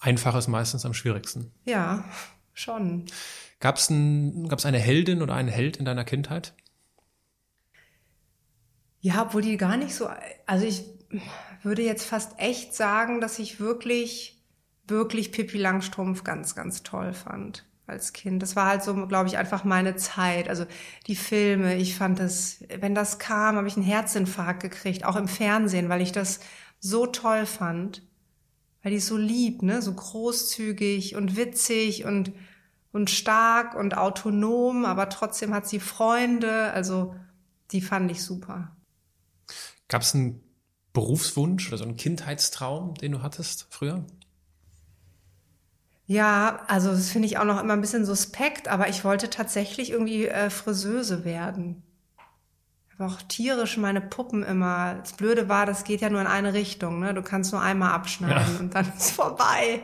[0.00, 1.52] Einfach ist meistens am schwierigsten.
[1.64, 2.04] Ja,
[2.52, 3.06] schon.
[3.60, 6.54] Gab es ein, gab's eine Heldin oder einen Held in deiner Kindheit?
[9.00, 10.08] Ja, obwohl die gar nicht so.
[10.46, 10.84] Also ich
[11.62, 14.42] würde jetzt fast echt sagen, dass ich wirklich,
[14.86, 18.42] wirklich Pippi Langstrumpf ganz, ganz toll fand als Kind.
[18.42, 20.48] Das war halt so, glaube ich, einfach meine Zeit.
[20.48, 20.66] Also
[21.06, 25.28] die Filme, ich fand das, wenn das kam, habe ich einen Herzinfarkt gekriegt, auch im
[25.28, 26.40] Fernsehen, weil ich das
[26.80, 28.02] so toll fand.
[28.82, 32.32] Weil die so lieb, ne, so großzügig und witzig und
[32.96, 36.72] und stark und autonom, aber trotzdem hat sie Freunde.
[36.72, 37.14] Also
[37.70, 38.74] die fand ich super.
[39.88, 40.42] Gab es einen
[40.94, 44.06] Berufswunsch oder so einen Kindheitstraum, den du hattest früher?
[46.06, 49.90] Ja, also das finde ich auch noch immer ein bisschen suspekt, aber ich wollte tatsächlich
[49.90, 51.82] irgendwie äh, Friseuse werden
[52.98, 54.94] habe auch tierisch meine Puppen immer.
[54.94, 57.00] Das Blöde war, das geht ja nur in eine Richtung.
[57.00, 57.12] Ne?
[57.14, 58.60] Du kannst nur einmal abschneiden ja.
[58.60, 59.82] und dann ist vorbei.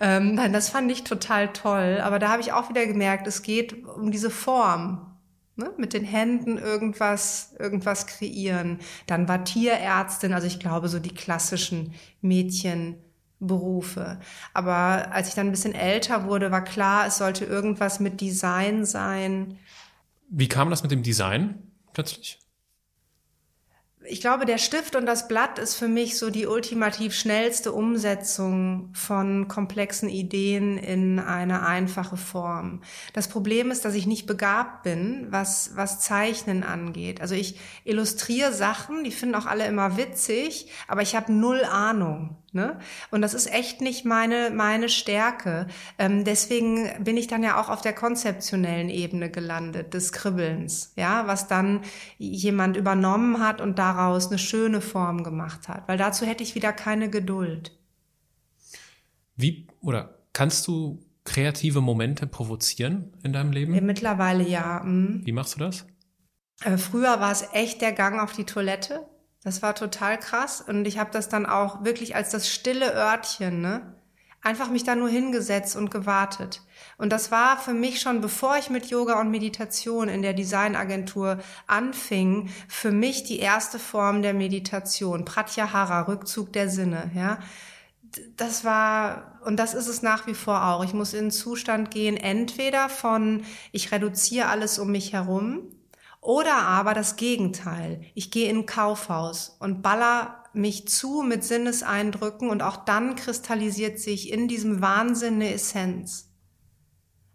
[0.00, 2.00] Ähm, nein, das fand ich total toll.
[2.02, 5.18] Aber da habe ich auch wieder gemerkt, es geht um diese Form.
[5.56, 5.70] Ne?
[5.76, 8.78] Mit den Händen irgendwas, irgendwas kreieren.
[9.06, 11.94] Dann war Tierärztin, also ich glaube so die klassischen
[13.40, 14.18] Mädchenberufe.
[14.54, 18.84] Aber als ich dann ein bisschen älter wurde, war klar, es sollte irgendwas mit Design
[18.84, 19.58] sein.
[20.28, 22.38] Wie kam das mit dem Design plötzlich?
[24.04, 28.90] Ich glaube, der Stift und das Blatt ist für mich so die ultimativ schnellste Umsetzung
[28.92, 32.82] von komplexen Ideen in eine einfache Form.
[33.14, 37.20] Das Problem ist, dass ich nicht begabt bin, was, was Zeichnen angeht.
[37.20, 42.36] Also ich illustriere Sachen, die finden auch alle immer witzig, aber ich habe null Ahnung.
[42.56, 42.78] Ne?
[43.10, 45.66] Und das ist echt nicht meine, meine Stärke.
[45.98, 51.26] Ähm, deswegen bin ich dann ja auch auf der konzeptionellen Ebene gelandet, des Kribbelns, ja,
[51.26, 51.82] was dann
[52.16, 55.88] jemand übernommen hat und daraus eine schöne Form gemacht hat.
[55.88, 57.72] Weil dazu hätte ich wieder keine Geduld.
[59.36, 63.72] Wie oder kannst du kreative Momente provozieren in deinem Leben?
[63.84, 64.82] Mittlerweile ja.
[64.84, 65.22] Mhm.
[65.24, 65.86] Wie machst du das?
[66.62, 69.06] Äh, früher war es echt der Gang auf die Toilette.
[69.42, 73.60] Das war total krass und ich habe das dann auch wirklich als das stille Örtchen,
[73.60, 73.94] ne?
[74.42, 76.62] Einfach mich da nur hingesetzt und gewartet.
[76.98, 81.38] Und das war für mich schon, bevor ich mit Yoga und Meditation in der Designagentur
[81.66, 85.24] anfing, für mich die erste Form der Meditation.
[85.24, 87.38] Pratyahara, Rückzug der Sinne, ja.
[88.36, 90.84] Das war, und das ist es nach wie vor auch.
[90.84, 95.64] Ich muss in einen Zustand gehen, entweder von, ich reduziere alles um mich herum,
[96.22, 98.00] oder aber das Gegenteil.
[98.14, 104.00] Ich gehe in ein Kaufhaus und baller mich zu mit Sinneseindrücken und auch dann kristallisiert
[104.00, 106.25] sich in diesem Wahnsinn eine Essenz.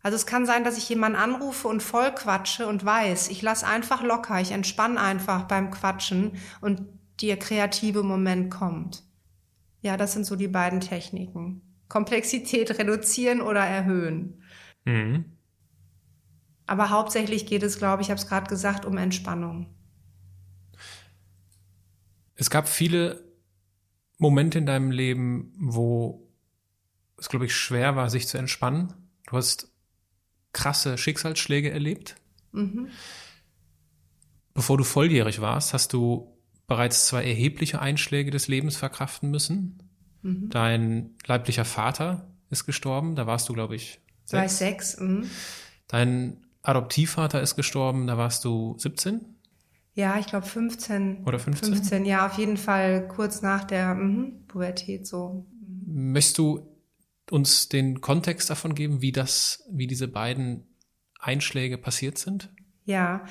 [0.03, 3.67] Also es kann sein, dass ich jemanden anrufe und voll quatsche und weiß, ich lasse
[3.67, 6.81] einfach locker, ich entspanne einfach beim Quatschen und
[7.21, 9.03] der kreative Moment kommt.
[9.81, 11.61] Ja, das sind so die beiden Techniken.
[11.87, 14.41] Komplexität reduzieren oder erhöhen.
[14.85, 15.25] Mhm.
[16.65, 19.75] Aber hauptsächlich geht es, glaube ich, ich habe es gerade gesagt, um Entspannung.
[22.35, 23.23] Es gab viele
[24.17, 26.27] Momente in deinem Leben, wo
[27.17, 28.93] es, glaube ich, schwer war, sich zu entspannen.
[29.27, 29.70] Du hast
[30.53, 32.15] krasse Schicksalsschläge erlebt.
[32.51, 32.89] Mhm.
[34.53, 36.37] Bevor du volljährig warst, hast du
[36.67, 39.83] bereits zwei erhebliche Einschläge des Lebens verkraften müssen.
[40.21, 40.49] Mhm.
[40.49, 44.53] Dein leiblicher Vater ist gestorben, da warst du, glaube ich, sechs.
[44.53, 44.99] Ich sechs.
[44.99, 45.29] Mhm.
[45.87, 49.21] Dein Adoptivvater ist gestorben, da warst du 17?
[49.93, 51.23] Ja, ich glaube 15.
[51.25, 51.73] Oder 15?
[51.73, 55.45] 15, ja, auf jeden Fall kurz nach der mh, Pubertät so.
[55.85, 56.70] Möchtest du
[57.31, 60.67] uns den Kontext davon geben, wie das, wie diese beiden
[61.19, 62.51] Einschläge passiert sind?
[62.83, 63.21] Ja,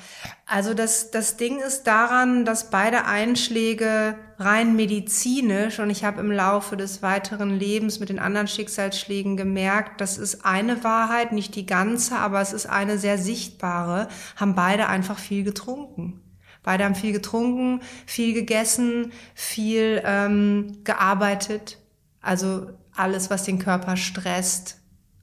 [0.45, 6.31] also das, das Ding ist daran, dass beide Einschläge rein medizinisch und ich habe im
[6.31, 11.65] Laufe des weiteren Lebens mit den anderen Schicksalsschlägen gemerkt, das ist eine Wahrheit, nicht die
[11.65, 16.21] ganze, aber es ist eine sehr sichtbare, haben beide einfach viel getrunken.
[16.63, 21.80] Beide haben viel getrunken, viel gegessen, viel ähm, gearbeitet.
[22.21, 24.77] Also alles, was den Körper stresst,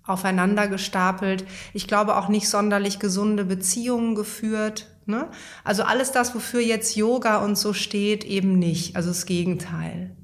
[0.04, 1.44] aufeinander gestapelt.
[1.74, 4.88] Ich glaube auch nicht sonderlich gesunde Beziehungen geführt.
[5.06, 5.28] Ne?
[5.64, 8.96] Also alles das, wofür jetzt Yoga und so steht, eben nicht.
[8.96, 10.16] Also das Gegenteil.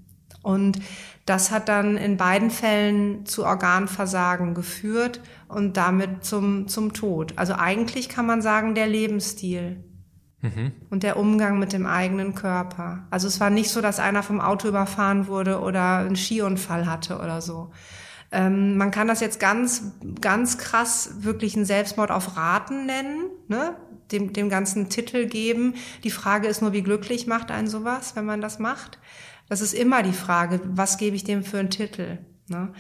[0.43, 0.79] Und
[1.27, 7.33] das hat dann in beiden Fällen zu Organversagen geführt und damit zum, zum Tod.
[7.37, 9.83] Also eigentlich kann man sagen, der Lebensstil
[10.45, 10.73] mhm.
[10.91, 13.07] und der Umgang mit dem eigenen Körper.
[13.11, 17.19] Also es war nicht so, dass einer vom Auto überfahren wurde oder einen Skiunfall hatte
[17.19, 17.73] oder so.
[18.31, 23.77] Ähm, man kann das jetzt ganz, ganz krass wirklich einen Selbstmord auf Raten nennen, ne?
[24.13, 25.75] dem, dem ganzen Titel geben.
[26.03, 28.99] Die Frage ist nur, wie glücklich macht einen sowas, wenn man das macht?
[29.49, 32.19] Das ist immer die Frage, was gebe ich dem für einen Titel?
[32.49, 32.73] Ne?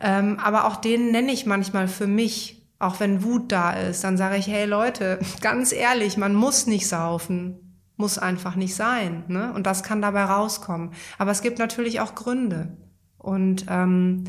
[0.00, 4.02] Ähm, aber auch den nenne ich manchmal für mich, auch wenn Wut da ist.
[4.02, 7.76] Dann sage ich, hey Leute, ganz ehrlich, man muss nicht saufen.
[7.96, 9.24] Muss einfach nicht sein.
[9.28, 9.52] Ne?
[9.52, 10.90] Und das kann dabei rauskommen.
[11.18, 12.76] Aber es gibt natürlich auch Gründe.
[13.18, 14.24] Und ähm,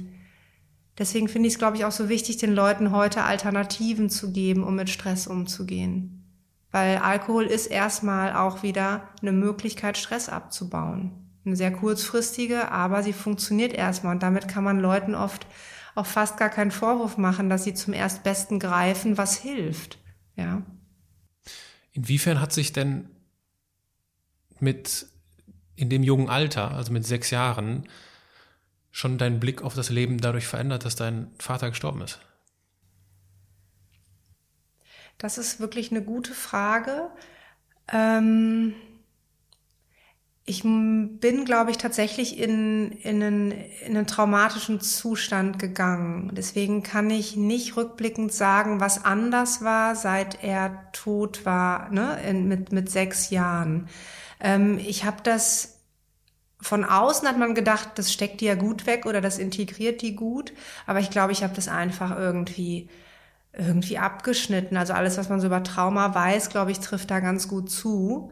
[1.02, 4.64] Deswegen finde ich es, glaube ich, auch so wichtig, den Leuten heute Alternativen zu geben,
[4.64, 6.24] um mit Stress umzugehen.
[6.70, 11.12] Weil Alkohol ist erstmal auch wieder eine Möglichkeit, Stress abzubauen.
[11.44, 14.14] Eine sehr kurzfristige, aber sie funktioniert erstmal.
[14.14, 15.48] Und damit kann man Leuten oft
[15.96, 19.98] auch fast gar keinen Vorwurf machen, dass sie zum Erstbesten greifen, was hilft.
[20.36, 20.62] Ja.
[21.92, 23.10] Inwiefern hat sich denn
[24.60, 25.08] mit
[25.76, 27.88] in dem jungen Alter, also mit sechs Jahren,
[28.92, 32.20] schon deinen Blick auf das Leben dadurch verändert, dass dein Vater gestorben ist?
[35.18, 37.10] Das ist wirklich eine gute Frage.
[37.88, 38.74] Ähm
[40.52, 46.30] ich bin, glaube ich, tatsächlich in, in, einen, in einen traumatischen Zustand gegangen.
[46.36, 52.50] Deswegen kann ich nicht rückblickend sagen, was anders war, seit er tot war, ne, in,
[52.50, 53.88] mit, mit sechs Jahren.
[54.42, 55.78] Ähm, ich habe das
[56.60, 60.16] von außen hat man gedacht, das steckt die ja gut weg oder das integriert die
[60.18, 60.52] gut.
[60.86, 62.90] Aber ich glaube, ich habe das einfach irgendwie
[63.54, 64.76] irgendwie abgeschnitten.
[64.76, 68.32] Also alles, was man so über Trauma weiß, glaube ich, trifft da ganz gut zu.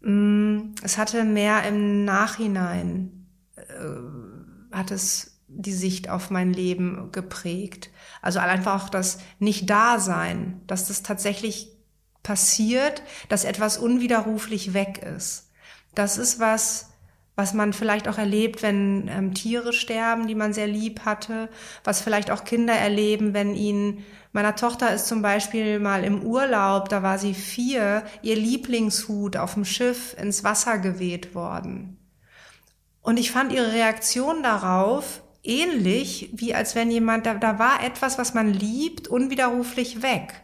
[0.00, 7.90] Mm, es hatte mehr im Nachhinein, äh, hat es die Sicht auf mein Leben geprägt.
[8.22, 11.76] Also einfach auch das Nicht-Dasein, dass das tatsächlich
[12.22, 15.50] passiert, dass etwas unwiderruflich weg ist.
[15.94, 16.89] Das ist was,
[17.36, 21.48] was man vielleicht auch erlebt, wenn ähm, Tiere sterben, die man sehr lieb hatte,
[21.84, 26.88] was vielleicht auch Kinder erleben, wenn ihnen, meiner Tochter ist zum Beispiel mal im Urlaub,
[26.88, 31.96] da war sie vier, ihr Lieblingshut auf dem Schiff ins Wasser geweht worden.
[33.02, 38.18] Und ich fand ihre Reaktion darauf ähnlich, wie als wenn jemand, da, da war etwas,
[38.18, 40.42] was man liebt, unwiderruflich weg.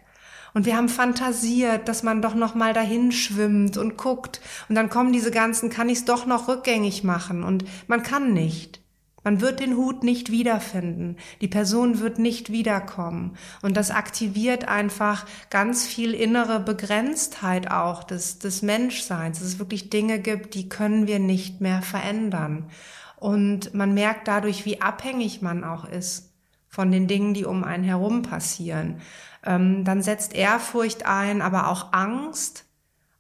[0.57, 4.41] Und wir haben fantasiert, dass man doch noch mal dahin schwimmt und guckt.
[4.71, 7.43] Und dann kommen diese ganzen, kann ich es doch noch rückgängig machen?
[7.43, 8.81] Und man kann nicht.
[9.23, 11.19] Man wird den Hut nicht wiederfinden.
[11.43, 13.37] Die Person wird nicht wiederkommen.
[13.61, 19.41] Und das aktiviert einfach ganz viel innere Begrenztheit auch des, des Menschseins.
[19.41, 22.71] Dass es wirklich Dinge gibt, die können wir nicht mehr verändern.
[23.17, 26.33] Und man merkt dadurch, wie abhängig man auch ist
[26.67, 29.03] von den Dingen, die um einen herum passieren.
[29.47, 32.65] Ähm, dann setzt Ehrfurcht ein, aber auch Angst.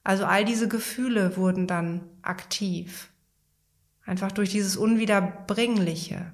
[0.03, 3.11] Also all diese Gefühle wurden dann aktiv.
[4.05, 6.33] Einfach durch dieses Unwiederbringliche.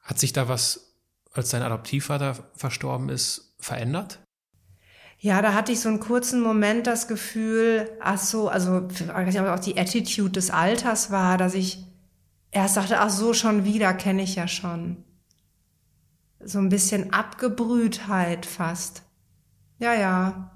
[0.00, 0.94] Hat sich da was,
[1.32, 4.20] als dein Adoptivvater verstorben ist, verändert?
[5.18, 9.78] Ja, da hatte ich so einen kurzen Moment das Gefühl, ach so, also auch die
[9.78, 11.84] Attitude des Alters war, dass ich
[12.50, 15.04] erst dachte, ach so, schon wieder kenne ich ja schon
[16.44, 19.02] so ein bisschen Abgebrühtheit fast.
[19.78, 20.50] Ja, ja.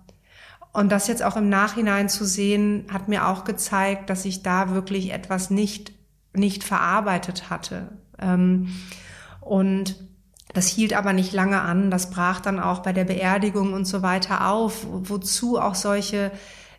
[0.72, 4.74] Und das jetzt auch im Nachhinein zu sehen, hat mir auch gezeigt, dass ich da
[4.74, 5.92] wirklich etwas nicht,
[6.34, 7.88] nicht verarbeitet hatte.
[8.18, 8.68] Ähm,
[9.40, 9.96] und
[10.54, 11.90] das hielt aber nicht lange an.
[11.90, 16.30] Das brach dann auch bei der Beerdigung und so weiter auf, wozu auch solche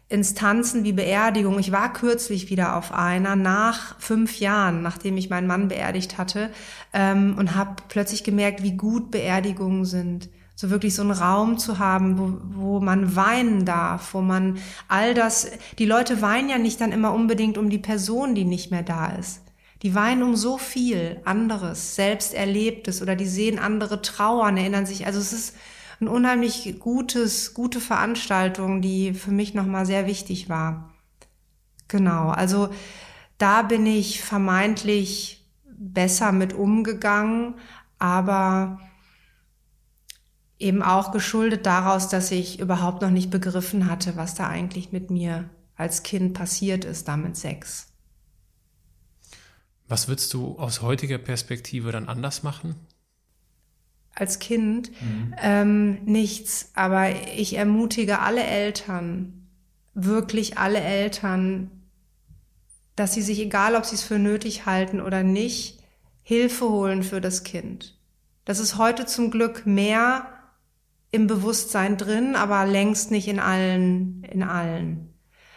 [0.10, 1.60] Instanzen wie Beerdigung.
[1.60, 6.50] Ich war kürzlich wieder auf einer nach fünf Jahren, nachdem ich meinen Mann beerdigt hatte,
[6.94, 10.30] ähm, und habe plötzlich gemerkt, wie gut Beerdigungen sind.
[10.56, 14.58] So wirklich so einen Raum zu haben, wo, wo man weinen darf, wo man
[14.88, 18.72] all das, die Leute weinen ja nicht dann immer unbedingt um die Person, die nicht
[18.72, 19.44] mehr da ist.
[19.84, 25.06] Die weinen um so viel anderes, selbst Erlebtes oder die sehen andere trauern, erinnern sich.
[25.06, 25.56] Also es ist
[26.02, 30.94] ein unheimlich gutes, gute Veranstaltung, die für mich nochmal sehr wichtig war.
[31.88, 32.70] Genau, also
[33.38, 37.56] da bin ich vermeintlich besser mit umgegangen,
[37.98, 38.80] aber
[40.60, 45.10] eben auch geschuldet daraus, dass ich überhaupt noch nicht begriffen hatte, was da eigentlich mit
[45.10, 47.88] mir als Kind passiert ist, damit sechs.
[49.88, 52.76] Was würdest du aus heutiger Perspektive dann anders machen?
[54.16, 55.36] Als Kind mhm.
[55.42, 56.72] ähm, nichts.
[56.76, 59.48] Aber ich ermutige alle Eltern,
[59.94, 61.72] wirklich alle Eltern,
[62.96, 65.80] dass sie sich, egal ob sie es für nötig halten oder nicht,
[66.22, 67.98] Hilfe holen für das Kind.
[68.46, 70.28] Das ist heute zum Glück mehr
[71.12, 75.14] im Bewusstsein drin, aber längst nicht in allen, in allen.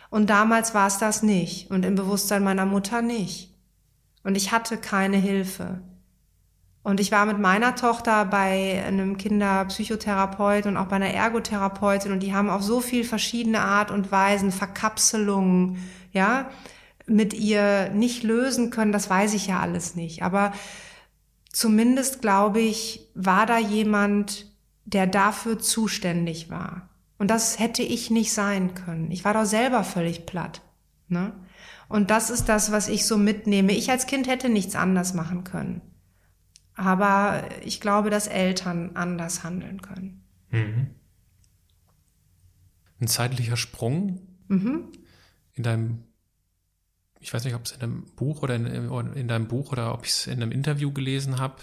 [0.09, 3.55] Und damals war es das nicht und im Bewusstsein meiner Mutter nicht.
[4.24, 5.80] Und ich hatte keine Hilfe.
[6.83, 12.20] Und ich war mit meiner Tochter bei einem Kinderpsychotherapeut und auch bei einer Ergotherapeutin und
[12.20, 15.78] die haben auf so viel verschiedene Art und Weisen Verkapselungen,
[16.12, 16.51] ja,
[17.07, 18.93] mit ihr nicht lösen können.
[18.93, 20.22] Das weiß ich ja alles nicht.
[20.22, 20.53] Aber
[21.53, 24.47] zumindest glaube ich, war da jemand,
[24.85, 26.89] der dafür zuständig war.
[27.18, 29.12] Und das hätte ich nicht sein können.
[29.12, 30.62] Ich war doch selber völlig platt.
[31.07, 31.33] Ne?
[31.89, 33.72] Und das ist das, was ich so mitnehme.
[33.72, 35.83] Ich als Kind hätte nichts anders machen können.
[36.83, 40.24] Aber ich glaube, dass Eltern anders handeln können.
[40.51, 40.91] Mhm.
[43.01, 44.89] Ein zeitlicher Sprung mhm.
[45.55, 46.03] in deinem,
[47.20, 48.66] ich weiß nicht, ob es in einem Buch oder in,
[49.14, 51.57] in deinem Buch oder ob ich es in einem Interview gelesen habe.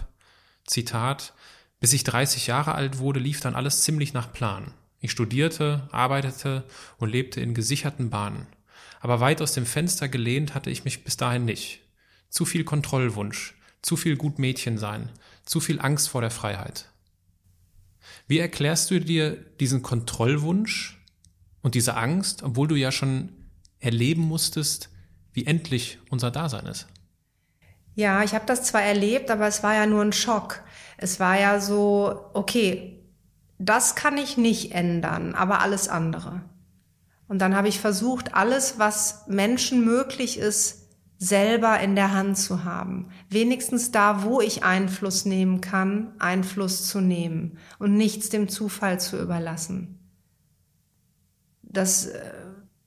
[0.65, 1.33] Zitat,
[1.81, 4.73] bis ich 30 Jahre alt wurde, lief dann alles ziemlich nach Plan.
[5.01, 6.63] Ich studierte, arbeitete
[6.97, 8.47] und lebte in gesicherten Bahnen.
[9.01, 11.81] Aber weit aus dem Fenster gelehnt hatte ich mich bis dahin nicht.
[12.29, 15.09] Zu viel Kontrollwunsch, zu viel Gutmädchen sein,
[15.45, 16.85] zu viel Angst vor der Freiheit.
[18.27, 21.03] Wie erklärst du dir diesen Kontrollwunsch
[21.61, 23.29] und diese Angst, obwohl du ja schon
[23.79, 24.89] erleben musstest,
[25.33, 26.87] wie endlich unser Dasein ist?
[27.95, 30.63] Ja, ich habe das zwar erlebt, aber es war ja nur ein Schock.
[30.97, 33.03] Es war ja so, okay,
[33.57, 36.41] das kann ich nicht ändern, aber alles andere.
[37.27, 40.88] Und dann habe ich versucht, alles, was Menschen möglich ist,
[41.19, 43.09] selber in der Hand zu haben.
[43.29, 49.21] Wenigstens da, wo ich Einfluss nehmen kann, Einfluss zu nehmen und nichts dem Zufall zu
[49.21, 49.99] überlassen.
[51.61, 52.31] Das äh,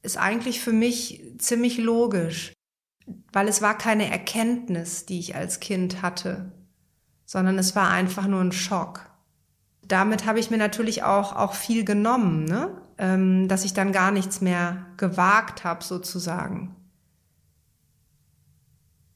[0.03, 2.55] ist eigentlich für mich ziemlich logisch,
[3.33, 6.53] weil es war keine Erkenntnis, die ich als Kind hatte,
[7.27, 9.11] sondern es war einfach nur ein Schock.
[9.87, 12.81] Damit habe ich mir natürlich auch, auch viel genommen, ne?
[12.97, 16.75] ähm, dass ich dann gar nichts mehr gewagt habe, sozusagen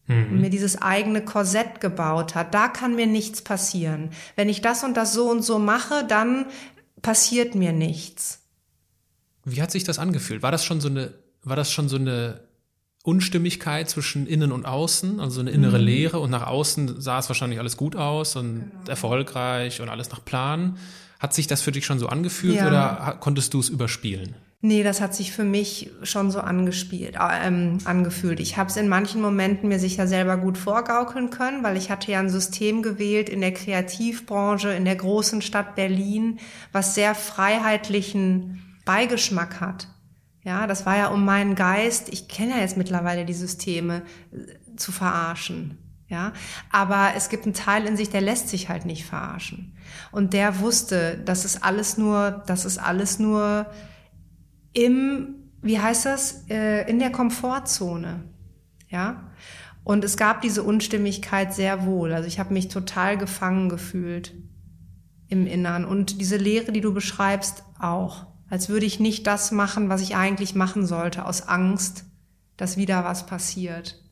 [0.07, 0.41] mhm.
[0.41, 2.55] mir dieses eigene Korsett gebaut hat.
[2.55, 4.11] Da kann mir nichts passieren.
[4.35, 6.47] Wenn ich das und das so und so mache, dann
[7.03, 8.41] passiert mir nichts.
[9.45, 10.43] Wie hat sich das angefühlt?
[10.43, 12.41] War das schon so eine, war das schon so eine
[13.05, 15.85] Unstimmigkeit zwischen innen und außen, also eine innere mhm.
[15.85, 18.89] Leere und nach außen sah es wahrscheinlich alles gut aus und genau.
[18.89, 20.77] erfolgreich und alles nach Plan.
[21.21, 22.67] Hat sich das für dich schon so angefühlt ja.
[22.67, 24.35] oder konntest du es überspielen?
[24.63, 28.41] Nee, das hat sich für mich schon so angespielt, äh, ähm, angefühlt.
[28.41, 32.11] Ich habe es in manchen Momenten mir sicher selber gut vorgaukeln können, weil ich hatte
[32.11, 36.39] ja ein System gewählt in der Kreativbranche in der großen Stadt Berlin,
[36.73, 39.89] was sehr freiheitlichen Beigeschmack hat.
[40.43, 44.03] Ja, das war ja um meinen Geist, ich kenne ja jetzt mittlerweile die Systeme,
[44.33, 45.79] äh, zu verarschen.
[46.09, 46.33] Ja,
[46.71, 49.77] aber es gibt einen Teil in sich, der lässt sich halt nicht verarschen.
[50.13, 53.67] Und der wusste, das ist alles nur, das ist alles nur
[54.77, 58.24] im, wie heißt das, äh, in der Komfortzone.
[58.89, 59.31] Ja.
[59.85, 62.12] Und es gab diese Unstimmigkeit sehr wohl.
[62.12, 64.35] Also ich habe mich total gefangen gefühlt
[65.29, 65.85] im Innern.
[65.85, 68.27] Und diese Lehre, die du beschreibst, auch.
[68.49, 72.05] Als würde ich nicht das machen, was ich eigentlich machen sollte, aus Angst,
[72.57, 74.03] dass wieder was passiert.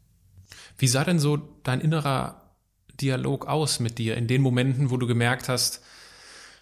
[0.78, 2.56] Wie sah denn so dein innerer
[3.00, 5.82] Dialog aus mit dir in den Momenten, wo du gemerkt hast,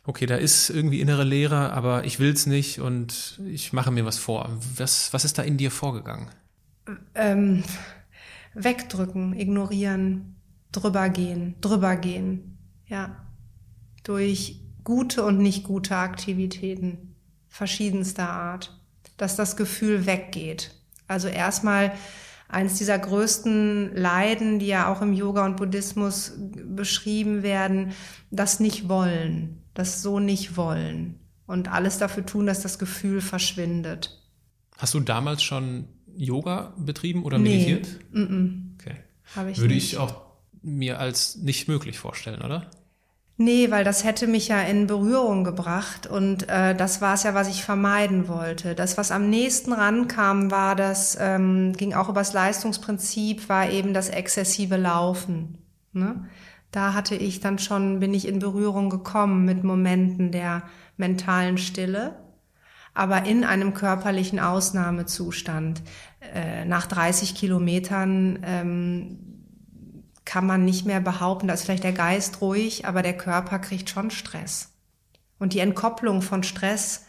[0.05, 4.18] okay, da ist irgendwie innere Leere, aber ich will's nicht und ich mache mir was
[4.18, 4.50] vor.
[4.76, 6.28] Was, was ist da in dir vorgegangen?
[7.14, 7.62] Ähm,
[8.55, 10.36] wegdrücken, ignorieren,
[10.72, 13.16] drüber gehen, drüber gehen, ja.
[14.03, 17.14] Durch gute und nicht gute Aktivitäten
[17.48, 18.78] verschiedenster Art.
[19.18, 20.74] dass das Gefühl weggeht.
[21.07, 21.92] Also erstmal
[22.48, 27.92] eines dieser größten Leiden, die ja auch im Yoga und Buddhismus beschrieben werden,
[28.30, 34.20] das nicht wollen, das so nicht wollen und alles dafür tun, dass das Gefühl verschwindet.
[34.78, 37.58] Hast du damals schon Yoga betrieben oder nee.
[37.58, 37.88] meditiert?
[38.12, 38.62] Mm -mm.
[38.80, 38.96] Okay.
[39.50, 39.92] Ich Würde nicht.
[39.92, 40.22] ich auch
[40.62, 42.70] mir als nicht möglich vorstellen, oder?
[43.38, 47.34] Nee, weil das hätte mich ja in Berührung gebracht und äh, das war es ja,
[47.34, 48.74] was ich vermeiden wollte.
[48.74, 54.10] Das, was am nächsten rankam, war das, ähm, ging auch übers Leistungsprinzip, war eben das
[54.10, 55.58] exzessive Laufen.
[55.92, 56.28] Ne?
[56.72, 60.62] Da hatte ich dann schon, bin ich in Berührung gekommen mit Momenten der
[60.96, 62.18] mentalen Stille,
[62.94, 65.82] aber in einem körperlichen Ausnahmezustand.
[66.34, 69.18] Äh, nach 30 Kilometern ähm,
[70.24, 73.90] kann man nicht mehr behaupten, da ist vielleicht der Geist ruhig, aber der Körper kriegt
[73.90, 74.70] schon Stress.
[75.38, 77.04] Und die Entkopplung von Stress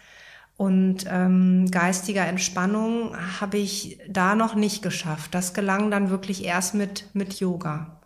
[0.57, 5.33] und ähm, geistiger Entspannung habe ich da noch nicht geschafft.
[5.33, 8.02] Das gelang dann wirklich erst mit, mit Yoga.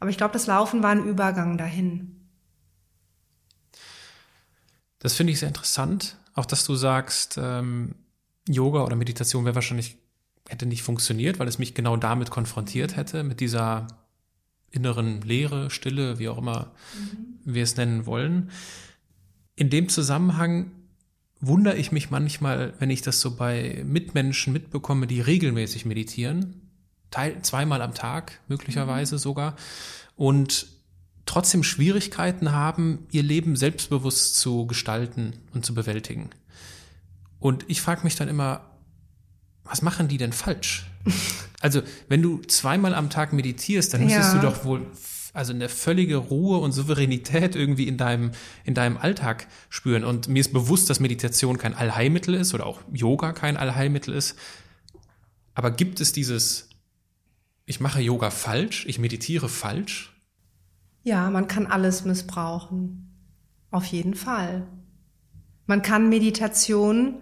[0.00, 2.14] Aber ich glaube, das Laufen war ein Übergang dahin.
[4.98, 6.16] Das finde ich sehr interessant.
[6.34, 7.94] Auch dass du sagst, ähm,
[8.48, 9.96] Yoga oder Meditation wäre wahrscheinlich,
[10.48, 13.86] hätte nicht funktioniert, weil es mich genau damit konfrontiert hätte, mit dieser
[14.70, 17.54] inneren Leere, Stille, wie auch immer mhm.
[17.54, 18.50] wir es nennen wollen.
[19.56, 20.70] In dem Zusammenhang
[21.40, 26.67] wundere ich mich manchmal, wenn ich das so bei Mitmenschen mitbekomme, die regelmäßig meditieren,
[27.10, 29.18] teil, zweimal am Tag möglicherweise mhm.
[29.18, 29.56] sogar,
[30.16, 30.66] und
[31.26, 36.30] trotzdem Schwierigkeiten haben, ihr Leben selbstbewusst zu gestalten und zu bewältigen.
[37.38, 38.62] Und ich frage mich dann immer,
[39.64, 40.86] was machen die denn falsch?
[41.60, 44.40] Also, wenn du zweimal am Tag meditierst, dann müsstest ja.
[44.40, 44.86] du doch wohl
[45.32, 48.30] also eine völlige Ruhe und Souveränität irgendwie in deinem,
[48.64, 50.04] in deinem Alltag spüren.
[50.04, 54.36] Und mir ist bewusst, dass Meditation kein Allheilmittel ist oder auch Yoga kein Allheilmittel ist.
[55.54, 56.67] Aber gibt es dieses,
[57.68, 60.16] ich mache Yoga falsch, ich meditiere falsch?
[61.02, 63.14] Ja, man kann alles missbrauchen.
[63.70, 64.66] Auf jeden Fall.
[65.66, 67.16] Man kann Meditation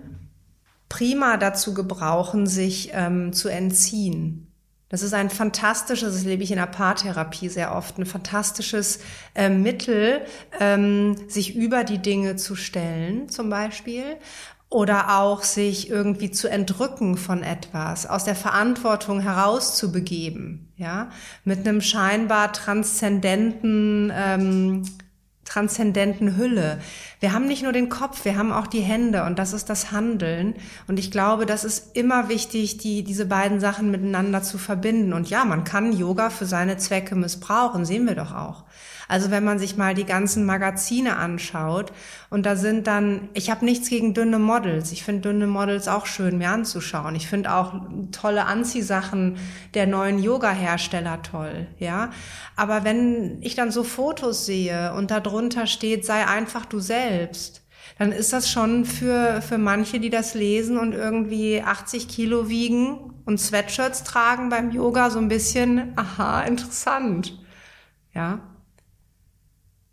[0.89, 4.47] prima dazu gebrauchen, sich ähm, zu entziehen.
[4.89, 9.01] Das ist ein fantastisches, das lebe ich in der Paartherapie sehr oft, ein fantastisches
[9.35, 10.21] äh, Mittel,
[10.61, 14.17] ähm, sich über die Dinge zu stellen, zum Beispiel,
[14.69, 21.11] oder auch sich irgendwie zu entrücken von etwas, aus der Verantwortung herauszubegeben, ja,
[21.45, 24.83] mit einem scheinbar transzendenten ähm,
[25.47, 26.81] transzendenten Hülle.
[27.21, 29.93] Wir haben nicht nur den Kopf, wir haben auch die Hände und das ist das
[29.93, 30.55] Handeln.
[30.87, 35.13] Und ich glaube, das ist immer wichtig, die, diese beiden Sachen miteinander zu verbinden.
[35.13, 38.65] Und ja, man kann Yoga für seine Zwecke missbrauchen, sehen wir doch auch.
[39.09, 41.93] Also wenn man sich mal die ganzen Magazine anschaut
[42.31, 44.93] und da sind dann, ich habe nichts gegen dünne Models.
[44.93, 47.15] Ich finde dünne Models auch schön mir anzuschauen.
[47.15, 47.75] Ich finde auch
[48.13, 49.37] tolle Anziehsachen
[49.75, 52.11] der neuen Yoga-Hersteller toll, ja.
[52.57, 57.63] Aber wenn ich dann so Fotos sehe und da drunter steht, sei einfach du selbst,
[57.99, 63.15] dann ist das schon für, für manche, die das lesen und irgendwie 80 Kilo wiegen
[63.25, 67.39] und Sweatshirts tragen beim Yoga so ein bisschen, aha, interessant.
[68.15, 68.56] Ja.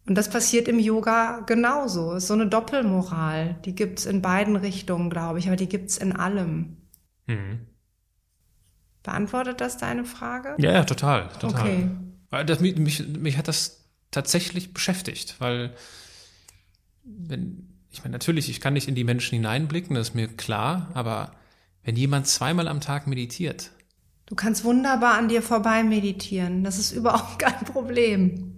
[0.05, 2.13] Und das passiert im Yoga genauso.
[2.13, 3.55] Ist so eine Doppelmoral.
[3.65, 6.77] Die gibt's in beiden Richtungen, glaube ich, aber die gibt's in allem.
[7.27, 7.67] Mhm.
[9.01, 10.55] Beantwortet das deine Frage?
[10.57, 11.61] Ja, ja, total, total.
[11.61, 11.89] Okay.
[12.29, 15.73] Weil das, mich, mich, mich hat das tatsächlich beschäftigt, weil
[17.03, 20.89] wenn, ich meine, natürlich, ich kann nicht in die Menschen hineinblicken, das ist mir klar,
[20.93, 21.33] aber
[21.83, 23.71] wenn jemand zweimal am Tag meditiert.
[24.25, 26.63] Du kannst wunderbar an dir vorbei meditieren.
[26.63, 28.57] Das ist überhaupt kein Problem.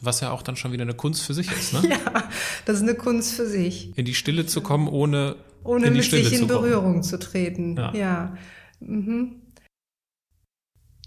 [0.00, 1.82] Was ja auch dann schon wieder eine Kunst für sich ist, ne?
[1.90, 2.28] ja,
[2.64, 3.92] das ist eine Kunst für sich.
[3.96, 7.02] In die Stille zu kommen, ohne, ohne in die mit Stille sich in Berührung kommen.
[7.02, 7.76] zu treten.
[7.76, 7.94] Ja.
[7.94, 8.36] ja.
[8.80, 9.42] Mhm.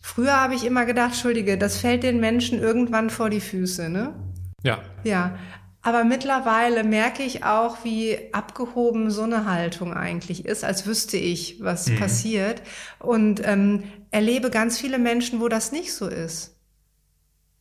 [0.01, 4.13] Früher habe ich immer gedacht, Entschuldige, das fällt den Menschen irgendwann vor die Füße, ne?
[4.61, 4.79] Ja.
[5.03, 5.37] Ja.
[5.81, 11.61] Aber mittlerweile merke ich auch, wie abgehoben so eine Haltung eigentlich ist, als wüsste ich,
[11.61, 11.97] was mhm.
[11.97, 12.61] passiert.
[12.99, 16.52] Und ähm, erlebe ganz viele Menschen, wo das nicht so ist.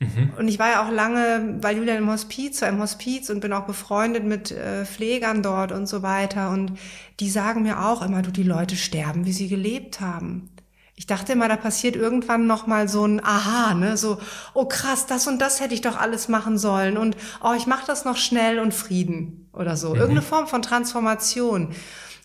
[0.02, 0.32] Mhm.
[0.36, 3.52] Und ich war ja auch lange bei Julian im Hospiz, war im Hospiz und bin
[3.52, 6.50] auch befreundet mit äh, Pflegern dort und so weiter.
[6.50, 6.72] Und
[7.20, 10.50] die sagen mir auch immer, du, die Leute sterben, wie sie gelebt haben.
[10.94, 14.18] Ich dachte immer, da passiert irgendwann noch mal so ein Aha, ne, so
[14.54, 17.86] oh krass, das und das hätte ich doch alles machen sollen und oh, ich mache
[17.86, 19.96] das noch schnell und Frieden oder so, mhm.
[19.96, 21.74] irgendeine Form von Transformation.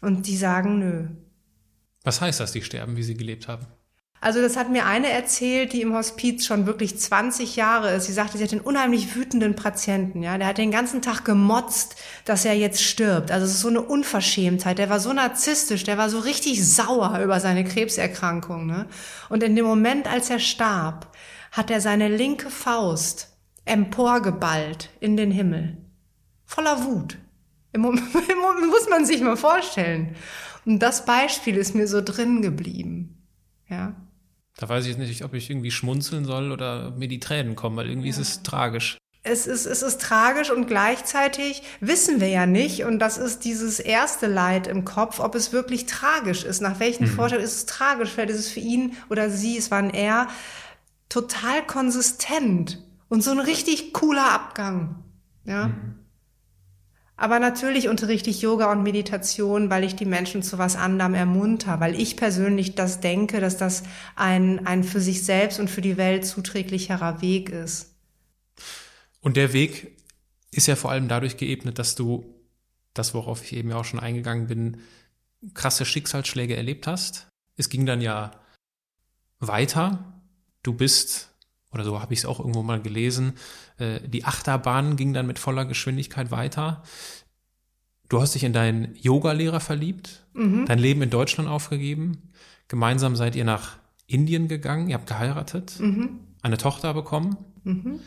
[0.02, 1.08] Und die sagen nö.
[2.04, 3.66] Was heißt das, die sterben, wie sie gelebt haben?
[4.20, 8.08] Also das hat mir eine erzählt, die im Hospiz schon wirklich 20 Jahre ist.
[8.08, 10.38] Sie sagte, sie hat einen unheimlich wütenden Patienten, ja.
[10.40, 11.96] Der hat den ganzen Tag gemotzt,
[12.26, 13.32] dass er jetzt stirbt.
[13.32, 14.80] Also es ist so eine Unverschämtheit.
[14.80, 18.88] Der war so narzisstisch, der war so richtig sauer über seine Krebserkrankung, ne.
[19.30, 21.16] Und in dem Moment, als er starb,
[21.52, 25.78] hat er seine linke Faust emporgeballt in den Himmel.
[26.46, 27.18] Voller Wut.
[27.72, 28.14] Im Moment,
[28.70, 30.16] muss man sich mal vorstellen.
[30.66, 33.24] Und das Beispiel ist mir so drin geblieben.
[33.70, 33.96] Ja.
[34.58, 37.78] Da weiß ich jetzt nicht, ob ich irgendwie schmunzeln soll oder mir die Tränen kommen,
[37.78, 38.16] weil irgendwie ja.
[38.16, 38.98] ist es tragisch.
[39.24, 43.80] Es ist, es ist tragisch und gleichzeitig wissen wir ja nicht, und das ist dieses
[43.80, 46.62] erste Leid im Kopf, ob es wirklich tragisch ist.
[46.62, 47.10] Nach welchen mhm.
[47.10, 48.10] Vorstellungen ist es tragisch?
[48.10, 50.28] Vielleicht ist es für ihn oder sie, es war ein er,
[51.10, 55.04] total konsistent und so ein richtig cooler Abgang.
[55.46, 55.68] Ja.
[55.68, 55.97] Mhm.
[57.20, 61.80] Aber natürlich unterrichte ich Yoga und Meditation, weil ich die Menschen zu was anderem ermunter,
[61.80, 63.84] weil ich persönlich das denke, dass das
[64.16, 67.96] ein, ein für sich selbst und für die Welt zuträglicherer Weg ist.
[69.20, 69.98] Und der Weg
[70.52, 72.36] ist ja vor allem dadurch geebnet, dass du
[72.94, 74.78] das, worauf ich eben ja auch schon eingegangen bin,
[75.56, 77.28] krasse Schicksalsschläge erlebt hast.
[77.56, 78.32] Es ging dann ja
[79.40, 80.22] weiter.
[80.62, 81.36] Du bist
[81.72, 83.34] oder so habe ich es auch irgendwo mal gelesen,
[83.78, 86.84] äh, die Achterbahn ging dann mit voller Geschwindigkeit weiter.
[88.10, 90.66] Du hast dich in deinen Yogalehrer verliebt, mhm.
[90.66, 92.32] dein Leben in Deutschland aufgegeben.
[92.68, 96.22] Gemeinsam seid ihr nach Indien gegangen, ihr habt geheiratet, mhm.
[96.42, 98.00] eine Tochter bekommen, mhm.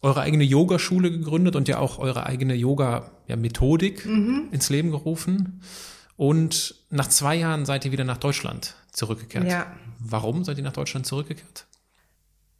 [0.00, 4.48] eure eigene Yogaschule gegründet und ja auch eure eigene Yoga-Methodik mhm.
[4.52, 5.60] ins Leben gerufen.
[6.16, 9.48] Und nach zwei Jahren seid ihr wieder nach Deutschland zurückgekehrt.
[9.48, 9.72] Ja.
[9.98, 11.66] Warum seid ihr nach Deutschland zurückgekehrt?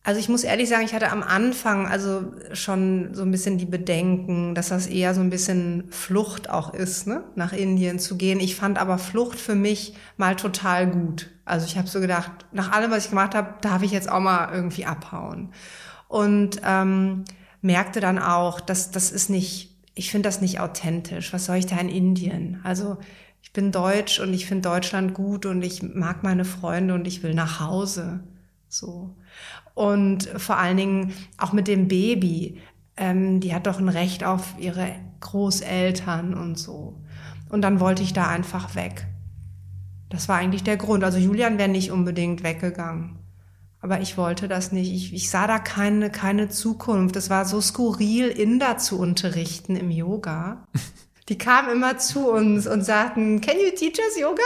[0.07, 3.65] Also ich muss ehrlich sagen, ich hatte am Anfang also schon so ein bisschen die
[3.65, 7.25] Bedenken, dass das eher so ein bisschen Flucht auch ist, ne?
[7.37, 8.39] nach Indien zu gehen.
[8.39, 11.31] Ich fand aber Flucht für mich mal total gut.
[11.47, 14.21] Also ich habe so gedacht, nach allem, was ich gemacht habe, darf ich jetzt auch
[14.21, 15.55] mal irgendwie abhauen.
[16.09, 17.25] Und ähm,
[17.63, 21.33] merkte dann auch, dass das ist nicht, ich finde das nicht authentisch.
[21.33, 22.61] Was soll ich da in Indien?
[22.63, 22.99] Also
[23.41, 27.23] ich bin deutsch und ich finde Deutschland gut und ich mag meine Freunde und ich
[27.23, 28.21] will nach Hause.
[28.69, 29.17] So.
[29.75, 32.61] Und vor allen Dingen auch mit dem Baby.
[32.97, 37.01] Ähm, die hat doch ein Recht auf ihre Großeltern und so.
[37.49, 39.07] Und dann wollte ich da einfach weg.
[40.11, 41.03] Das war eigentlich der Grund.
[41.03, 43.19] Also Julian wäre nicht unbedingt weggegangen.
[43.81, 44.93] Aber ich wollte das nicht.
[44.93, 47.17] Ich, ich sah da keine, keine Zukunft.
[47.17, 50.67] Es war so skurril, Inder zu unterrichten im Yoga.
[51.31, 54.43] Die kamen immer zu uns und sagten, can you teach us Yoga?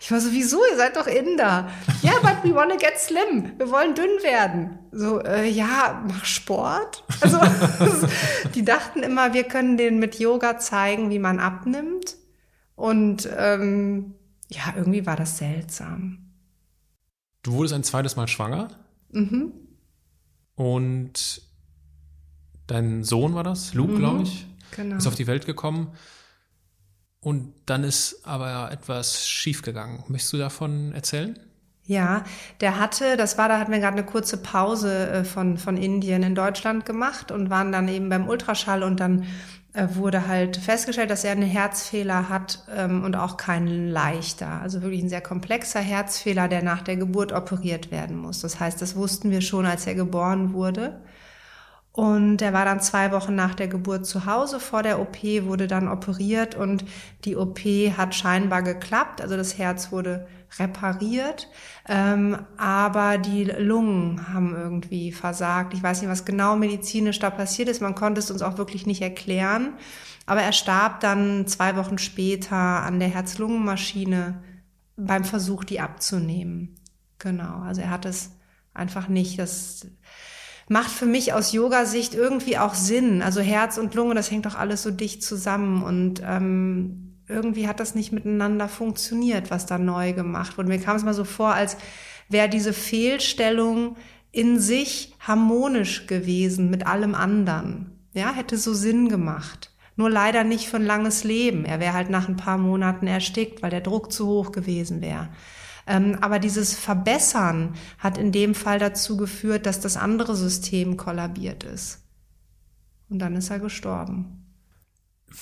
[0.00, 0.60] Ich war so, wieso?
[0.70, 1.68] Ihr seid doch Inder.
[2.02, 3.52] Ja, yeah, but we wanna get slim.
[3.58, 4.78] Wir wollen dünn werden.
[4.90, 7.04] So, äh, ja, mach Sport.
[7.20, 7.38] Also,
[8.54, 12.16] die dachten immer, wir können denen mit Yoga zeigen, wie man abnimmt.
[12.76, 14.14] Und ähm,
[14.48, 16.30] ja, irgendwie war das seltsam.
[17.42, 18.68] Du wurdest ein zweites Mal schwanger.
[19.10, 19.52] Mhm.
[20.54, 21.42] Und
[22.66, 23.98] dein Sohn war das, Luke, mhm.
[23.98, 24.96] glaube ich, genau.
[24.96, 25.88] ist auf die Welt gekommen.
[27.20, 30.04] Und dann ist aber etwas schiefgegangen.
[30.08, 31.38] Möchtest du davon erzählen?
[31.84, 32.22] Ja,
[32.60, 36.22] der hatte, das war, da hatten wir gerade eine kurze Pause äh, von, von Indien
[36.22, 39.26] in Deutschland gemacht und waren dann eben beim Ultraschall und dann
[39.72, 44.60] äh, wurde halt festgestellt, dass er einen Herzfehler hat ähm, und auch keinen leichter.
[44.60, 48.40] Also wirklich ein sehr komplexer Herzfehler, der nach der Geburt operiert werden muss.
[48.40, 51.00] Das heißt, das wussten wir schon, als er geboren wurde.
[51.92, 54.60] Und er war dann zwei Wochen nach der Geburt zu Hause.
[54.60, 56.84] Vor der OP wurde dann operiert und
[57.24, 57.58] die OP
[57.96, 59.20] hat scheinbar geklappt.
[59.20, 60.26] Also das Herz wurde
[60.58, 61.48] repariert,
[61.88, 65.74] ähm, aber die Lungen haben irgendwie versagt.
[65.74, 67.82] Ich weiß nicht, was genau medizinisch da passiert ist.
[67.82, 69.74] Man konnte es uns auch wirklich nicht erklären.
[70.26, 74.42] Aber er starb dann zwei Wochen später an der Herz-Lungen-Maschine
[74.96, 76.76] beim Versuch, die abzunehmen.
[77.18, 77.60] Genau.
[77.62, 78.30] Also er hat es
[78.74, 79.38] einfach nicht.
[79.38, 79.86] Das
[80.70, 83.22] macht für mich aus Yoga-Sicht irgendwie auch Sinn.
[83.22, 87.80] Also Herz und Lunge, das hängt doch alles so dicht zusammen und ähm, irgendwie hat
[87.80, 90.68] das nicht miteinander funktioniert, was da neu gemacht wurde.
[90.68, 91.76] Mir kam es mal so vor, als
[92.28, 93.96] wäre diese Fehlstellung
[94.30, 97.98] in sich harmonisch gewesen mit allem anderen.
[98.14, 99.72] Ja, hätte so Sinn gemacht.
[99.96, 101.64] Nur leider nicht für ein langes Leben.
[101.64, 105.30] Er wäre halt nach ein paar Monaten erstickt, weil der Druck zu hoch gewesen wäre.
[105.90, 111.64] Ähm, aber dieses Verbessern hat in dem Fall dazu geführt, dass das andere System kollabiert
[111.64, 111.98] ist.
[113.08, 114.46] Und dann ist er gestorben.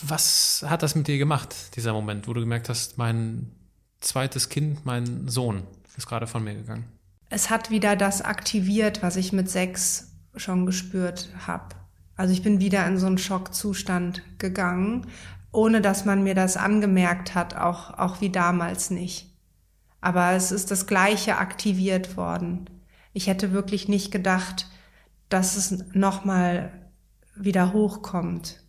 [0.03, 3.53] Was hat das mit dir gemacht, dieser Moment, wo du gemerkt hast, mein
[4.01, 5.65] zweites Kind, mein Sohn,
[5.99, 6.87] ist gerade von mir gegangen?
[7.29, 11.75] Es hat wieder das aktiviert, was ich mit sechs schon gespürt habe.
[12.17, 15.09] Also ich bin wieder in so einen Schockzustand gegangen,
[15.53, 19.28] ohne dass man mir das angemerkt hat, auch, auch wie damals nicht.
[20.01, 22.69] Aber es ist das Gleiche aktiviert worden.
[23.13, 24.69] Ich hätte wirklich nicht gedacht,
[25.29, 26.91] dass es nochmal
[27.35, 28.63] wieder hochkommt.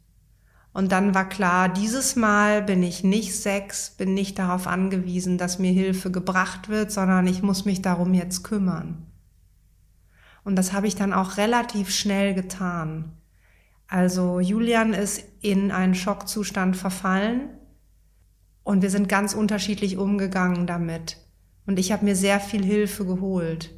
[0.72, 5.60] Und dann war klar, dieses Mal bin ich nicht sechs, bin nicht darauf angewiesen, dass
[5.60, 9.06] mir Hilfe gebracht wird, sondern ich muss mich darum jetzt kümmern.
[10.44, 13.12] Und das habe ich dann auch relativ schnell getan.
[13.88, 17.50] Also Julian ist in einen Schockzustand verfallen
[18.64, 21.18] und wir sind ganz unterschiedlich umgegangen damit.
[21.66, 23.72] Und ich habe mir sehr viel Hilfe geholt.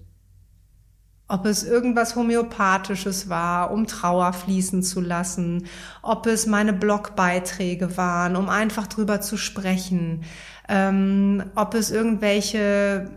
[1.27, 5.67] Ob es irgendwas Homöopathisches war, um Trauer fließen zu lassen,
[6.01, 10.25] ob es meine Blogbeiträge waren, um einfach drüber zu sprechen,
[10.67, 13.09] ähm, ob es irgendwelche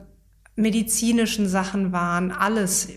[0.54, 2.88] medizinischen Sachen waren, alles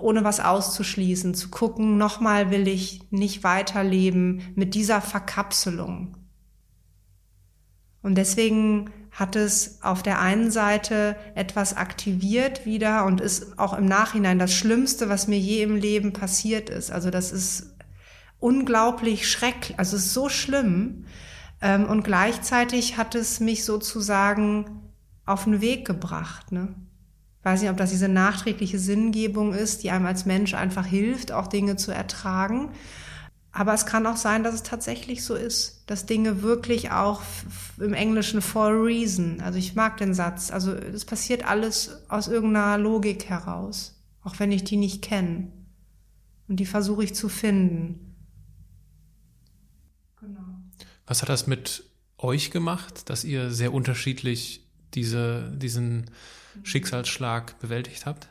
[0.00, 6.17] ohne was auszuschließen, zu gucken, nochmal will ich nicht weiterleben mit dieser Verkapselung.
[8.02, 13.86] Und deswegen hat es auf der einen Seite etwas aktiviert wieder und ist auch im
[13.86, 16.92] Nachhinein das Schlimmste, was mir je im Leben passiert ist.
[16.92, 17.74] Also das ist
[18.38, 21.06] unglaublich schrecklich, also es ist so schlimm.
[21.60, 24.82] Ähm, und gleichzeitig hat es mich sozusagen
[25.26, 26.52] auf den Weg gebracht.
[26.52, 26.74] Ne?
[27.40, 31.32] Ich weiß nicht, ob das diese nachträgliche Sinngebung ist, die einem als Mensch einfach hilft,
[31.32, 32.70] auch Dinge zu ertragen.
[33.50, 37.22] Aber es kann auch sein, dass es tatsächlich so ist, dass Dinge wirklich auch
[37.78, 42.28] im Englischen for a reason, also ich mag den Satz, also es passiert alles aus
[42.28, 45.50] irgendeiner Logik heraus, auch wenn ich die nicht kenne.
[46.46, 48.16] Und die versuche ich zu finden.
[50.20, 50.40] Genau.
[51.06, 51.84] Was hat das mit
[52.18, 56.10] euch gemacht, dass ihr sehr unterschiedlich diese, diesen
[56.62, 58.28] Schicksalsschlag bewältigt habt?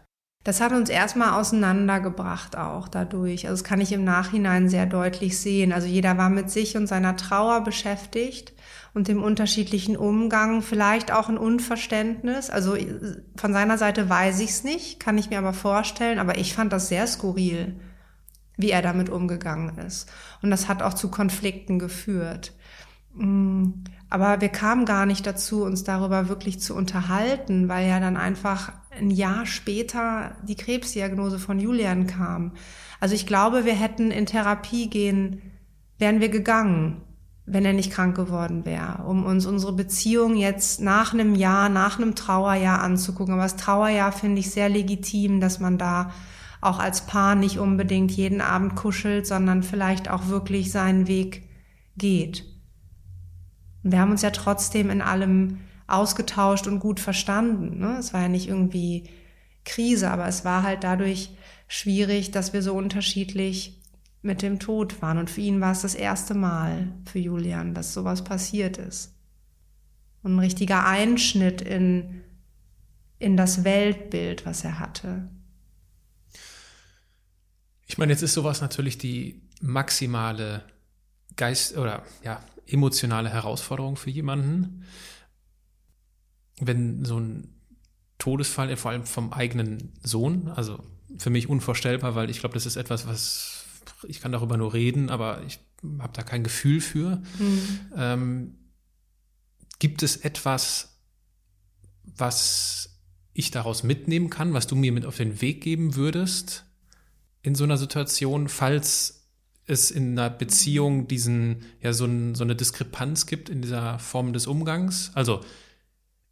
[0.48, 3.50] Das hat uns erstmal auseinandergebracht auch dadurch.
[3.50, 5.74] Also das kann ich im Nachhinein sehr deutlich sehen.
[5.74, 8.54] Also jeder war mit sich und seiner Trauer beschäftigt
[8.93, 12.50] und dem unterschiedlichen Umgang, vielleicht auch ein Unverständnis.
[12.50, 12.78] Also
[13.36, 16.72] von seiner Seite weiß ich es nicht, kann ich mir aber vorstellen, aber ich fand
[16.72, 17.78] das sehr skurril,
[18.56, 20.10] wie er damit umgegangen ist.
[20.41, 22.54] Und das hat auch zu Konflikten geführt.
[23.16, 28.16] Mm, aber wir kamen gar nicht dazu, uns darüber wirklich zu unterhalten, weil ja dann
[28.16, 32.54] einfach ein Jahr später die Krebsdiagnose von Julian kam.
[33.00, 35.41] Also ich glaube, wir hätten in Therapie gehen,
[35.98, 37.02] wären wir gegangen,
[37.45, 41.98] wenn er nicht krank geworden wäre, um uns unsere Beziehung jetzt nach einem Jahr, nach
[41.98, 43.34] einem Trauerjahr anzugucken.
[43.34, 46.12] Aber das Trauerjahr finde ich sehr legitim, dass man da
[46.60, 51.48] auch als Paar nicht unbedingt jeden Abend kuschelt, sondern vielleicht auch wirklich seinen Weg
[51.95, 52.43] geht.
[53.84, 57.79] Und wir haben uns ja trotzdem in allem ausgetauscht und gut verstanden.
[57.79, 57.97] Ne?
[57.97, 59.09] Es war ja nicht irgendwie
[59.63, 61.31] Krise, aber es war halt dadurch
[61.67, 63.81] schwierig, dass wir so unterschiedlich
[64.21, 65.17] mit dem Tod waren.
[65.17, 69.13] Und für ihn war es das erste Mal, für Julian, dass sowas passiert ist.
[70.23, 72.21] Und ein richtiger Einschnitt in,
[73.19, 75.29] in das Weltbild, was er hatte.
[77.85, 80.63] Ich meine, jetzt ist sowas natürlich die maximale
[81.38, 84.83] Geist oder ja, emotionale Herausforderung für jemanden
[86.60, 87.53] wenn so ein
[88.18, 90.80] Todesfall, vor allem vom eigenen Sohn, also
[91.18, 93.66] für mich unvorstellbar, weil ich glaube, das ist etwas, was
[94.08, 95.60] ich kann darüber nur reden, aber ich
[95.99, 97.22] habe da kein Gefühl für.
[97.39, 97.80] Mhm.
[97.95, 98.55] Ähm,
[99.80, 100.99] gibt es etwas,
[102.03, 102.99] was
[103.34, 106.66] ich daraus mitnehmen kann, was du mir mit auf den Weg geben würdest
[107.43, 109.28] in so einer Situation, falls
[109.68, 114.34] es in einer Beziehung diesen, ja, so, ein, so eine Diskrepanz gibt in dieser Form
[114.34, 115.12] des Umgangs?
[115.14, 115.41] Also,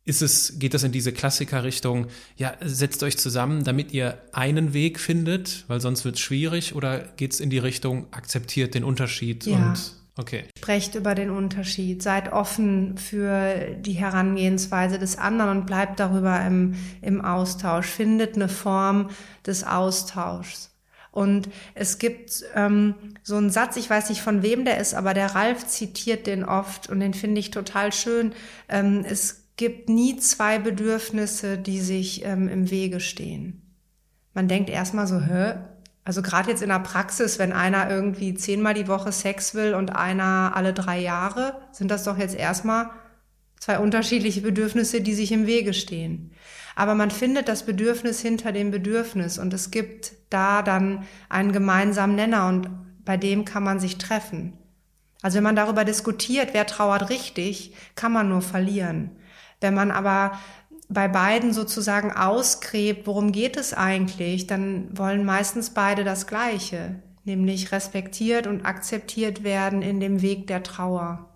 [0.06, 5.00] ist es, geht das in diese Klassiker-Richtung, ja, setzt euch zusammen, damit ihr einen Weg
[5.00, 9.48] findet, weil sonst wird es schwierig, oder geht es in die Richtung, akzeptiert den Unterschied
[9.48, 9.56] ja.
[9.56, 10.46] und okay.
[10.60, 16.76] Sprecht über den Unterschied, seid offen für die Herangehensweise des anderen und bleibt darüber im,
[17.02, 19.10] im Austausch, findet eine Form
[19.46, 20.72] des Austauschs.
[21.12, 22.94] Und es gibt ähm,
[23.24, 26.44] so einen Satz, ich weiß nicht von wem der ist, aber der Ralf zitiert den
[26.44, 28.34] oft und den finde ich total schön.
[28.68, 33.62] Ähm, es gibt nie zwei Bedürfnisse, die sich ähm, im Wege stehen.
[34.34, 35.56] Man denkt erstmal so, hä?
[36.04, 39.96] Also gerade jetzt in der Praxis, wenn einer irgendwie zehnmal die Woche Sex will und
[39.96, 42.92] einer alle drei Jahre, sind das doch jetzt erstmal
[43.60, 46.32] zwei unterschiedliche Bedürfnisse, die sich im Wege stehen.
[46.76, 52.16] Aber man findet das Bedürfnis hinter dem Bedürfnis und es gibt da dann einen gemeinsamen
[52.16, 52.70] Nenner und
[53.06, 54.54] bei dem kann man sich treffen.
[55.22, 59.12] Also wenn man darüber diskutiert, wer trauert richtig, kann man nur verlieren.
[59.62, 60.38] Wenn man aber
[60.88, 67.72] bei beiden sozusagen ausgräbt, worum geht es eigentlich, dann wollen meistens beide das Gleiche, nämlich
[67.72, 71.30] respektiert und akzeptiert werden in dem Weg der Trauer.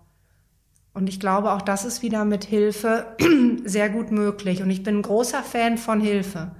[0.92, 3.16] Und ich glaube, auch das ist wieder mit Hilfe
[3.64, 4.62] sehr gut möglich.
[4.62, 6.52] Und ich bin ein großer Fan von Hilfe.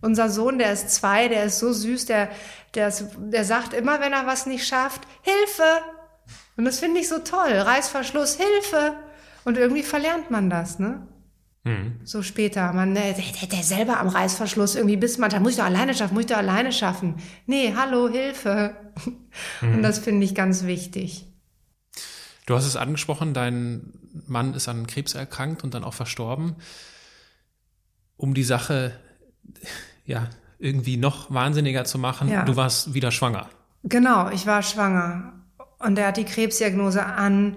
[0.00, 2.28] Unser Sohn, der ist zwei, der ist so süß, der,
[2.74, 5.82] der, ist, der sagt immer, wenn er was nicht schafft, Hilfe!
[6.56, 7.50] Und das finde ich so toll.
[7.52, 8.96] Reißverschluss, Hilfe!
[9.44, 11.06] Und irgendwie verlernt man das, ne?
[11.64, 12.00] Mhm.
[12.04, 12.72] So später.
[12.72, 15.94] Man, der, der, der selber am Reißverschluss irgendwie bis man, da muss ich doch alleine
[15.94, 17.16] schaffen, muss ich doch alleine schaffen.
[17.46, 18.76] Nee, hallo, Hilfe.
[19.60, 19.74] Mhm.
[19.74, 21.26] Und das finde ich ganz wichtig.
[22.46, 23.92] Du hast es angesprochen, dein
[24.28, 26.54] Mann ist an Krebs erkrankt und dann auch verstorben.
[28.16, 28.92] Um die Sache,
[30.04, 30.28] ja,
[30.60, 32.44] irgendwie noch wahnsinniger zu machen, ja.
[32.44, 33.48] du warst wieder schwanger.
[33.82, 35.32] Genau, ich war schwanger.
[35.80, 37.56] Und er hat die Krebsdiagnose an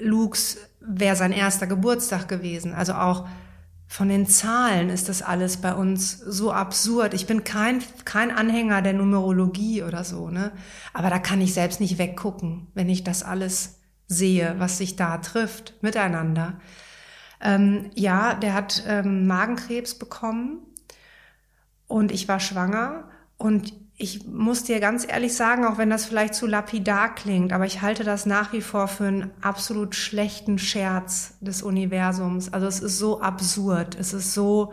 [0.00, 0.58] Lukes,
[0.88, 2.74] wäre sein erster Geburtstag gewesen.
[2.74, 3.28] Also auch
[3.86, 7.14] von den Zahlen ist das alles bei uns so absurd.
[7.14, 10.52] Ich bin kein, kein Anhänger der Numerologie oder so, ne?
[10.92, 15.18] Aber da kann ich selbst nicht weggucken, wenn ich das alles sehe, was sich da
[15.18, 16.60] trifft miteinander.
[17.40, 20.58] Ähm, ja, der hat ähm, Magenkrebs bekommen
[21.86, 26.34] und ich war schwanger und ich muss dir ganz ehrlich sagen, auch wenn das vielleicht
[26.34, 31.34] zu lapidar klingt, aber ich halte das nach wie vor für einen absolut schlechten Scherz
[31.40, 32.52] des Universums.
[32.52, 34.72] Also es ist so absurd, es ist so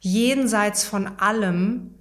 [0.00, 1.94] jenseits von allem,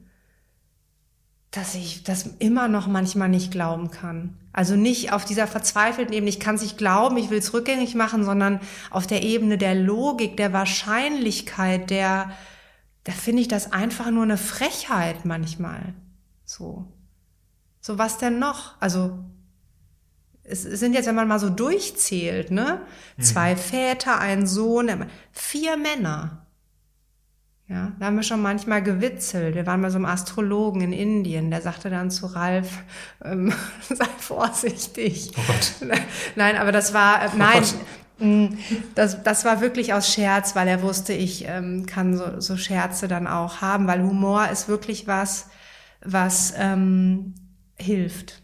[1.51, 4.39] dass ich das immer noch manchmal nicht glauben kann.
[4.51, 7.93] Also nicht auf dieser verzweifelten Ebene, ich kann es nicht glauben, ich will es rückgängig
[7.93, 8.59] machen, sondern
[8.89, 12.31] auf der Ebene der Logik, der Wahrscheinlichkeit, der,
[13.03, 15.93] da finde ich das einfach nur eine Frechheit manchmal.
[16.57, 16.85] So.
[17.81, 18.79] So was denn noch?
[18.79, 19.19] Also,
[20.43, 22.81] es sind jetzt, wenn man mal so durchzählt, ne?
[23.17, 23.23] Mhm.
[23.23, 26.45] Zwei Väter, ein Sohn, vier Männer.
[27.67, 29.55] Ja, da haben wir schon manchmal gewitzelt.
[29.55, 32.83] Wir waren bei so einem Astrologen in Indien, der sagte dann zu Ralf,
[33.23, 33.53] ähm,
[33.89, 35.31] sei vorsichtig.
[35.35, 35.89] Oh Gott.
[36.35, 37.63] Nein, aber das war, äh, oh nein,
[38.19, 38.57] mm,
[38.95, 43.07] das, das war wirklich aus Scherz, weil er wusste, ich ähm, kann so, so Scherze
[43.07, 45.47] dann auch haben, weil Humor ist wirklich was,
[46.03, 47.35] was ähm,
[47.75, 48.41] hilft.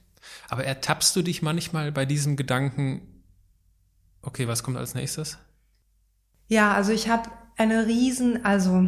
[0.50, 3.02] Aber ertappst du dich manchmal bei diesem Gedanken,
[4.22, 5.38] okay, was kommt als nächstes?
[6.48, 8.88] Ja, also ich habe eine riesen, also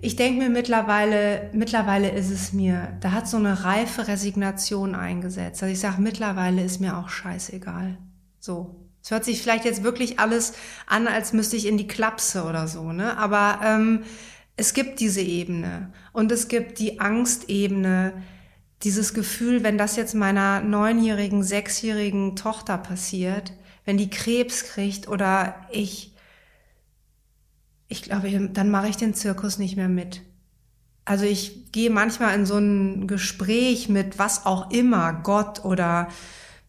[0.00, 5.62] ich denke mir mittlerweile, mittlerweile ist es mir, da hat so eine reife Resignation eingesetzt.
[5.62, 7.98] Also ich sage, mittlerweile ist mir auch scheißegal.
[8.38, 8.84] So.
[9.02, 10.54] Es hört sich vielleicht jetzt wirklich alles
[10.86, 13.16] an, als müsste ich in die Klapse oder so, ne?
[13.16, 14.02] Aber ähm,
[14.58, 18.12] es gibt diese Ebene und es gibt die Angstebene,
[18.82, 23.52] dieses Gefühl, wenn das jetzt meiner neunjährigen, sechsjährigen Tochter passiert,
[23.84, 26.12] wenn die Krebs kriegt oder ich,
[27.86, 30.22] ich glaube, dann mache ich den Zirkus nicht mehr mit.
[31.04, 36.08] Also ich gehe manchmal in so ein Gespräch mit was auch immer, Gott oder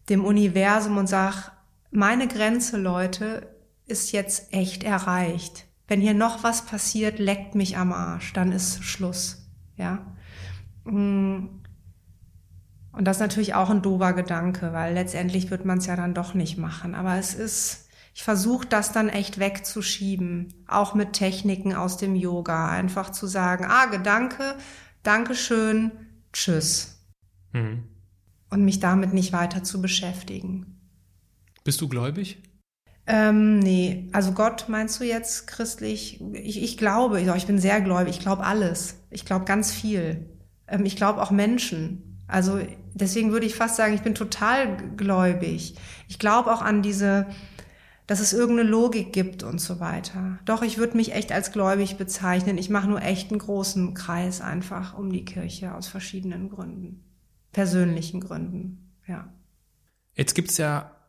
[0.08, 1.50] dem Universum und sag,
[1.90, 3.48] meine Grenze, Leute,
[3.86, 8.84] ist jetzt echt erreicht wenn hier noch was passiert, leckt mich am Arsch, dann ist
[8.84, 9.50] Schluss.
[9.76, 10.06] Ja.
[10.84, 11.48] Mm.
[12.92, 16.14] Und das ist natürlich auch ein dober Gedanke, weil letztendlich wird man es ja dann
[16.14, 16.94] doch nicht machen.
[16.94, 22.68] Aber es ist, ich versuche das dann echt wegzuschieben, auch mit Techniken aus dem Yoga.
[22.68, 24.54] Einfach zu sagen, ah, Gedanke,
[25.02, 25.90] Dankeschön,
[26.32, 27.04] tschüss.
[27.52, 27.88] Mhm.
[28.48, 30.80] Und mich damit nicht weiter zu beschäftigen.
[31.64, 32.42] Bist du gläubig?
[33.12, 36.20] Ähm, nee, also Gott meinst du jetzt christlich?
[36.32, 39.00] Ich, ich glaube, ich bin sehr gläubig, ich glaube alles.
[39.10, 40.28] Ich glaube ganz viel.
[40.68, 42.22] Ähm, ich glaube auch Menschen.
[42.28, 42.60] Also
[42.94, 45.74] deswegen würde ich fast sagen, ich bin total gläubig.
[46.06, 47.26] Ich glaube auch an diese,
[48.06, 50.38] dass es irgendeine Logik gibt und so weiter.
[50.44, 52.58] Doch, ich würde mich echt als gläubig bezeichnen.
[52.58, 57.02] Ich mache nur echt einen großen Kreis einfach um die Kirche aus verschiedenen Gründen.
[57.50, 59.32] Persönlichen Gründen, ja.
[60.14, 60.99] Jetzt gibt's ja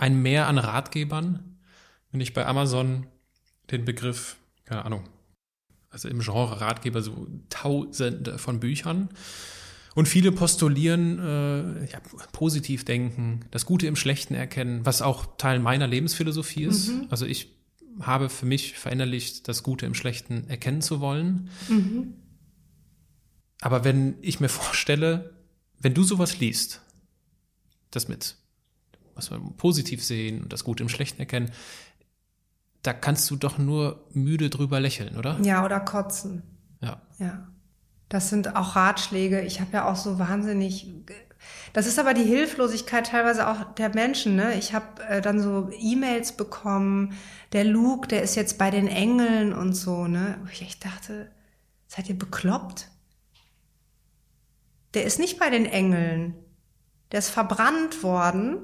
[0.00, 1.58] ein Mehr an Ratgebern.
[2.10, 3.06] Wenn ich bei Amazon
[3.70, 5.08] den Begriff, keine Ahnung,
[5.90, 9.10] also im Genre Ratgeber so tausende von Büchern.
[9.94, 12.00] Und viele postulieren, äh, ja,
[12.32, 16.88] positiv denken, das Gute im Schlechten erkennen, was auch Teil meiner Lebensphilosophie ist.
[16.88, 17.06] Mhm.
[17.10, 17.56] Also ich
[18.00, 21.50] habe für mich verinnerlicht, das Gute im Schlechten erkennen zu wollen.
[21.68, 22.14] Mhm.
[23.60, 25.34] Aber wenn ich mir vorstelle,
[25.80, 26.80] wenn du sowas liest,
[27.90, 28.36] das mit
[29.14, 31.50] was wir positiv sehen und das Gute im Schlechten erkennen,
[32.82, 35.38] da kannst du doch nur müde drüber lächeln, oder?
[35.42, 36.42] Ja, oder kotzen.
[36.80, 37.02] Ja.
[37.18, 37.46] Ja.
[38.08, 39.42] Das sind auch Ratschläge.
[39.42, 40.88] Ich habe ja auch so wahnsinnig.
[41.72, 44.34] Das ist aber die Hilflosigkeit teilweise auch der Menschen.
[44.34, 44.54] Ne?
[44.54, 47.14] Ich habe äh, dann so E-Mails bekommen.
[47.52, 50.06] Der Luke, der ist jetzt bei den Engeln und so.
[50.06, 50.38] Ne?
[50.52, 51.30] ich echt dachte,
[51.86, 52.88] seid ihr bekloppt?
[54.94, 56.34] Der ist nicht bei den Engeln.
[57.12, 58.58] Der ist verbrannt worden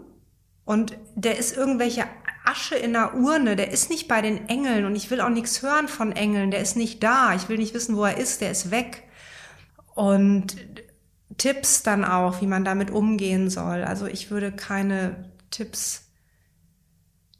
[0.67, 2.05] und der ist irgendwelche
[2.45, 5.62] Asche in der Urne, der ist nicht bei den Engeln und ich will auch nichts
[5.62, 8.51] hören von Engeln, der ist nicht da, ich will nicht wissen, wo er ist, der
[8.51, 9.05] ist weg.
[9.95, 10.57] Und
[11.39, 13.85] Tipps dann auch, wie man damit umgehen soll.
[13.85, 16.03] Also ich würde keine Tipps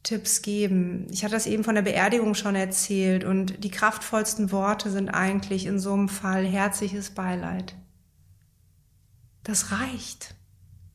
[0.07, 1.09] Tipps geben.
[1.11, 5.67] Ich hatte das eben von der Beerdigung schon erzählt und die kraftvollsten Worte sind eigentlich
[5.67, 7.75] in so einem Fall herzliches Beileid.
[9.43, 10.37] Das reicht,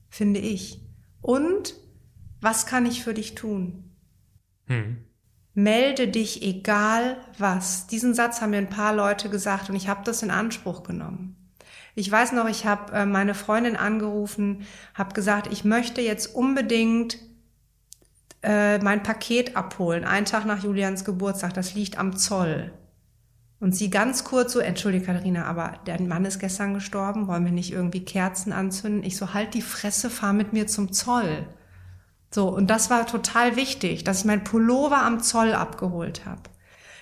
[0.09, 0.79] finde ich.
[1.21, 1.75] Und
[2.41, 3.91] was kann ich für dich tun?
[4.65, 4.97] Hm.
[5.53, 7.87] Melde dich egal was.
[7.87, 11.35] Diesen Satz haben mir ein paar Leute gesagt und ich habe das in Anspruch genommen.
[11.93, 17.17] Ich weiß noch, ich habe äh, meine Freundin angerufen, habe gesagt, ich möchte jetzt unbedingt
[18.43, 21.53] äh, mein Paket abholen, einen Tag nach Julians Geburtstag.
[21.53, 22.71] Das liegt am Zoll.
[23.59, 27.51] Und sie ganz kurz so, entschuldige Katharina, aber der Mann ist gestern gestorben, wollen wir
[27.51, 29.03] nicht irgendwie Kerzen anzünden?
[29.03, 31.45] Ich so, halt die Fresse, fahr mit mir zum Zoll.
[32.33, 36.43] So, und das war total wichtig, dass ich mein Pullover am Zoll abgeholt habe.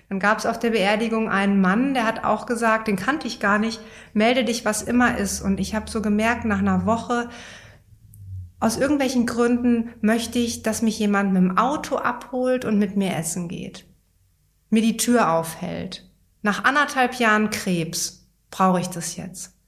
[0.10, 3.40] Dann gab es auf der Beerdigung einen Mann, der hat auch gesagt, den kannte ich
[3.40, 3.80] gar nicht,
[4.14, 5.42] melde dich, was immer ist.
[5.42, 7.30] Und ich habe so gemerkt, nach einer Woche,
[8.60, 13.16] aus irgendwelchen Gründen möchte ich, dass mich jemand mit dem Auto abholt und mit mir
[13.16, 13.86] essen geht.
[14.72, 16.10] Mir die Tür aufhält.
[16.42, 19.59] Nach anderthalb Jahren Krebs brauche ich das jetzt.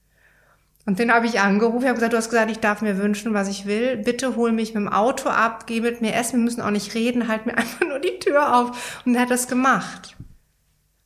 [0.86, 3.48] Und den habe ich angerufen, habe gesagt, du hast gesagt, ich darf mir wünschen, was
[3.48, 3.98] ich will.
[3.98, 6.96] Bitte hol mich mit dem Auto ab, geh mit mir essen, wir müssen auch nicht
[6.96, 9.02] reden, halt mir einfach nur die Tür auf.
[9.06, 10.18] Und er hat das gemacht.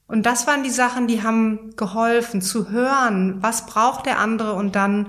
[0.07, 4.75] Und das waren die Sachen, die haben geholfen, zu hören, was braucht der andere und
[4.75, 5.07] dann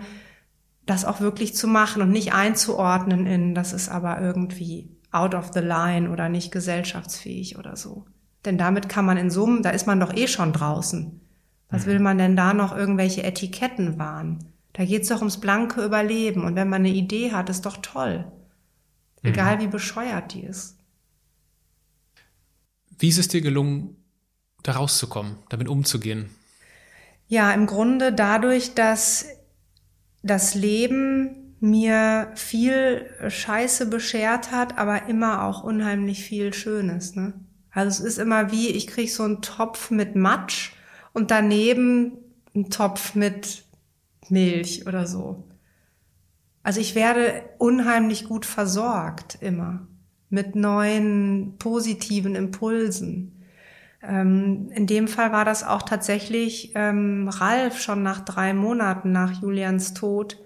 [0.86, 5.50] das auch wirklich zu machen und nicht einzuordnen in, das ist aber irgendwie out of
[5.52, 8.06] the line oder nicht gesellschaftsfähig oder so.
[8.44, 11.20] Denn damit kann man in Summen, da ist man doch eh schon draußen.
[11.68, 11.90] Was mhm.
[11.90, 14.52] will man denn da noch irgendwelche Etiketten wahren?
[14.76, 16.44] Da geht's doch ums blanke Überleben.
[16.44, 18.30] Und wenn man eine Idee hat, ist doch toll.
[19.22, 19.60] Egal mhm.
[19.62, 20.76] wie bescheuert die ist.
[22.98, 23.96] Wie ist es dir gelungen,
[24.62, 26.28] da rauszukommen, damit umzugehen?
[27.26, 29.24] Ja, im Grunde dadurch, dass
[30.22, 37.16] das Leben mir viel Scheiße beschert hat, aber immer auch unheimlich viel Schönes.
[37.16, 37.32] Ne?
[37.70, 40.72] Also es ist immer wie, ich krieg so einen Topf mit Matsch
[41.14, 42.18] und daneben
[42.54, 43.65] einen Topf mit
[44.30, 45.44] Milch oder so.
[46.62, 49.86] Also ich werde unheimlich gut versorgt immer
[50.28, 53.44] mit neuen positiven Impulsen.
[54.02, 59.40] Ähm, in dem Fall war das auch tatsächlich ähm, Ralf schon nach drei Monaten nach
[59.40, 60.38] Julians Tod.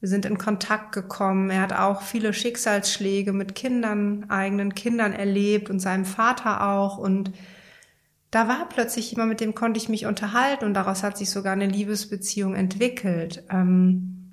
[0.00, 1.50] Wir sind in Kontakt gekommen.
[1.50, 6.98] Er hat auch viele Schicksalsschläge mit Kindern, eigenen Kindern erlebt und seinem Vater auch.
[6.98, 7.32] Und
[8.32, 11.52] da war plötzlich jemand, mit dem konnte ich mich unterhalten und daraus hat sich sogar
[11.52, 13.44] eine Liebesbeziehung entwickelt.
[13.50, 14.32] Ähm,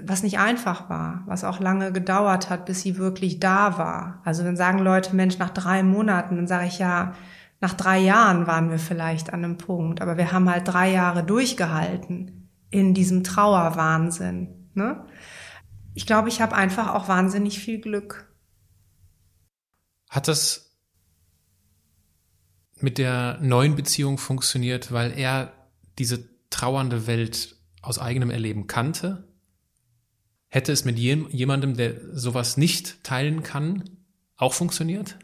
[0.00, 4.22] was nicht einfach war, was auch lange gedauert hat, bis sie wirklich da war.
[4.24, 7.14] Also wenn sagen Leute, Mensch, nach drei Monaten, dann sage ich ja,
[7.60, 11.24] nach drei Jahren waren wir vielleicht an einem Punkt, aber wir haben halt drei Jahre
[11.24, 14.70] durchgehalten in diesem Trauerwahnsinn.
[14.74, 15.04] Ne?
[15.94, 18.32] Ich glaube, ich habe einfach auch wahnsinnig viel Glück.
[20.08, 20.71] Hat das
[22.82, 25.52] mit der neuen Beziehung funktioniert, weil er
[25.98, 29.28] diese trauernde Welt aus eigenem Erleben kannte?
[30.48, 33.84] Hätte es mit jemandem, der sowas nicht teilen kann,
[34.36, 35.18] auch funktioniert?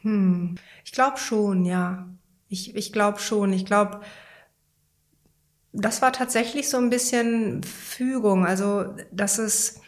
[0.00, 0.56] Hm.
[0.84, 2.08] Ich glaube schon, ja.
[2.48, 3.52] Ich, ich glaube schon.
[3.52, 4.00] Ich glaube,
[5.72, 8.46] das war tatsächlich so ein bisschen Fügung.
[8.46, 9.80] Also, dass es,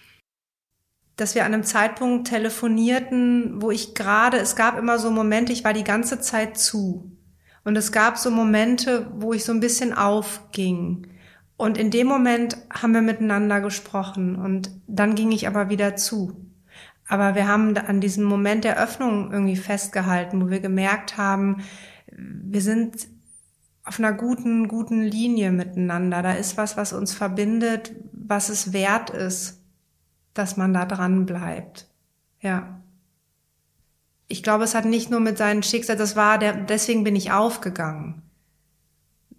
[1.18, 5.64] dass wir an einem Zeitpunkt telefonierten, wo ich gerade, es gab immer so Momente, ich
[5.64, 7.10] war die ganze Zeit zu.
[7.64, 11.08] Und es gab so Momente, wo ich so ein bisschen aufging.
[11.56, 16.36] Und in dem Moment haben wir miteinander gesprochen und dann ging ich aber wieder zu.
[17.08, 21.64] Aber wir haben an diesem Moment der Öffnung irgendwie festgehalten, wo wir gemerkt haben,
[22.12, 23.08] wir sind
[23.82, 26.22] auf einer guten, guten Linie miteinander.
[26.22, 29.57] Da ist was, was uns verbindet, was es wert ist,
[30.38, 31.88] dass man da dran bleibt.
[32.40, 32.80] Ja.
[34.28, 37.32] Ich glaube, es hat nicht nur mit seinem Schicksal, das war der, deswegen bin ich
[37.32, 38.22] aufgegangen.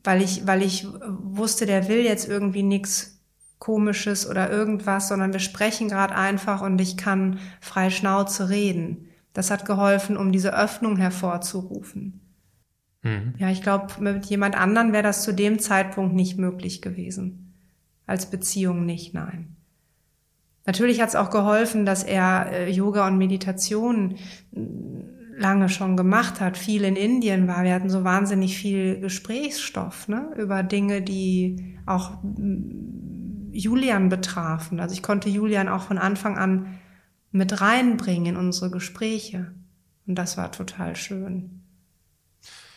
[0.04, 3.20] Weil ich, weil ich wusste, der will jetzt irgendwie nichts
[3.60, 9.10] Komisches oder irgendwas, sondern wir sprechen gerade einfach und ich kann frei Schnauze reden.
[9.34, 12.22] Das hat geholfen, um diese Öffnung hervorzurufen.
[13.04, 13.34] Mhm.
[13.38, 17.54] Ja, ich glaube, mit jemand anderen wäre das zu dem Zeitpunkt nicht möglich gewesen.
[18.06, 19.58] Als Beziehung nicht, nein.
[20.70, 24.18] Natürlich hat es auch geholfen, dass er äh, Yoga und Meditation
[24.56, 24.60] äh,
[25.36, 27.64] lange schon gemacht hat, viel in Indien war.
[27.64, 32.20] Wir hatten so wahnsinnig viel Gesprächsstoff ne, über Dinge, die auch
[33.52, 34.80] Julian betrafen.
[34.80, 36.78] Also ich konnte Julian auch von Anfang an
[37.32, 39.52] mit reinbringen in unsere Gespräche.
[40.06, 41.64] Und das war total schön.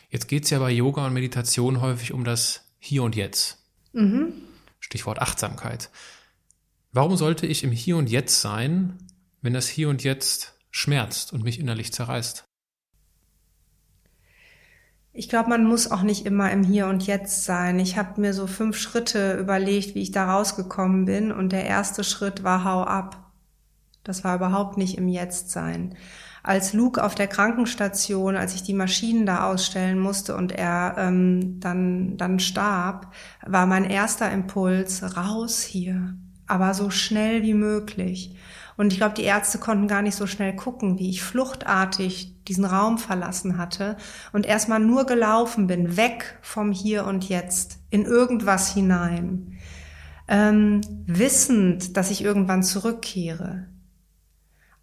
[0.09, 3.63] Jetzt geht es ja bei Yoga und Meditation häufig um das Hier und Jetzt.
[3.93, 4.33] Mhm.
[4.81, 5.91] Stichwort Achtsamkeit.
[6.93, 8.99] Warum sollte ich im Hier und Jetzt sein,
[9.41, 12.45] wenn das Hier und Jetzt schmerzt und mich innerlich zerreißt?
[15.15, 17.79] Ich glaube, man muss auch nicht immer im Hier und Jetzt sein.
[17.79, 21.33] Ich habe mir so fünf Schritte überlegt, wie ich da rausgekommen bin.
[21.33, 23.33] Und der erste Schritt war Hau ab.
[24.05, 25.97] Das war überhaupt nicht im Jetzt sein
[26.43, 31.61] als Luke auf der Krankenstation, als ich die Maschinen da ausstellen musste und er ähm,
[31.61, 33.13] dann, dann starb,
[33.47, 36.17] war mein erster Impuls, raus hier,
[36.47, 38.37] aber so schnell wie möglich.
[38.77, 42.65] Und ich glaube, die Ärzte konnten gar nicht so schnell gucken, wie ich fluchtartig diesen
[42.65, 43.97] Raum verlassen hatte
[44.33, 49.59] und erstmal nur gelaufen bin, weg vom Hier und Jetzt, in irgendwas hinein.
[50.29, 53.69] Ähm, wissend, dass ich irgendwann zurückkehre.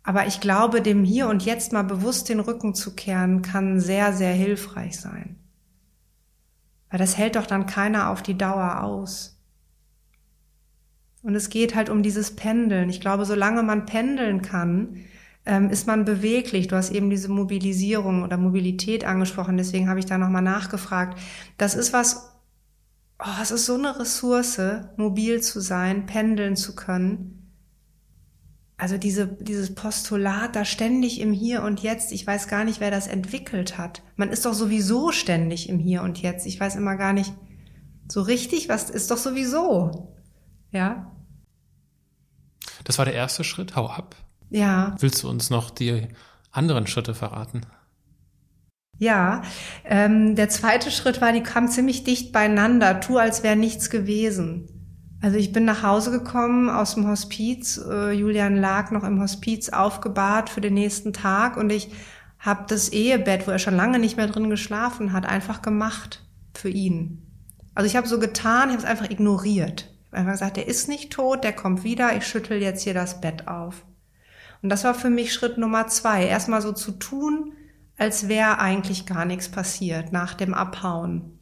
[0.03, 4.13] Aber ich glaube, dem Hier und Jetzt mal bewusst den Rücken zu kehren, kann sehr,
[4.13, 5.37] sehr hilfreich sein.
[6.89, 9.38] Weil das hält doch dann keiner auf die Dauer aus.
[11.21, 12.89] Und es geht halt um dieses Pendeln.
[12.89, 14.97] Ich glaube, solange man pendeln kann,
[15.45, 16.67] ähm, ist man beweglich.
[16.67, 21.19] Du hast eben diese Mobilisierung oder Mobilität angesprochen, deswegen habe ich da nochmal nachgefragt.
[21.57, 22.39] Das ist was,
[23.19, 24.61] oh, es ist so eine Ressource,
[24.97, 27.39] mobil zu sein, pendeln zu können
[28.79, 32.91] also diese, dieses Postulat da ständig im Hier und Jetzt, ich weiß gar nicht, wer
[32.91, 34.01] das entwickelt hat.
[34.15, 36.47] Man ist doch sowieso ständig im Hier und Jetzt.
[36.47, 37.33] Ich weiß immer gar nicht
[38.07, 40.15] so richtig, was ist doch sowieso.
[40.71, 41.11] Ja.
[42.83, 44.15] Das war der erste Schritt, hau ab.
[44.49, 44.95] Ja.
[44.99, 46.07] Willst du uns noch die
[46.51, 47.65] anderen Schritte verraten?
[48.97, 49.43] Ja,
[49.85, 54.67] ähm, der zweite Schritt war, die kam ziemlich dicht beieinander, tu als wäre nichts gewesen.
[55.21, 57.77] Also ich bin nach Hause gekommen aus dem Hospiz.
[57.77, 61.91] Äh, Julian lag noch im Hospiz aufgebahrt für den nächsten Tag und ich
[62.39, 66.69] habe das Ehebett, wo er schon lange nicht mehr drin geschlafen hat, einfach gemacht für
[66.69, 67.25] ihn.
[67.75, 69.93] Also ich habe so getan, ich habe es einfach ignoriert.
[70.11, 73.47] Einfach gesagt, der ist nicht tot, der kommt wieder, ich schüttel jetzt hier das Bett
[73.47, 73.85] auf.
[74.61, 76.25] Und das war für mich Schritt Nummer zwei.
[76.25, 77.53] Erstmal so zu tun,
[77.97, 81.39] als wäre eigentlich gar nichts passiert nach dem Abhauen.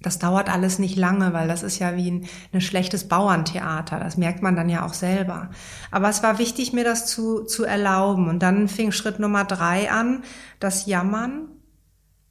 [0.00, 3.98] Das dauert alles nicht lange, weil das ist ja wie ein, ein, schlechtes Bauerntheater.
[3.98, 5.50] Das merkt man dann ja auch selber.
[5.90, 8.28] Aber es war wichtig, mir das zu, zu erlauben.
[8.28, 10.22] Und dann fing Schritt Nummer drei an,
[10.60, 11.48] das Jammern.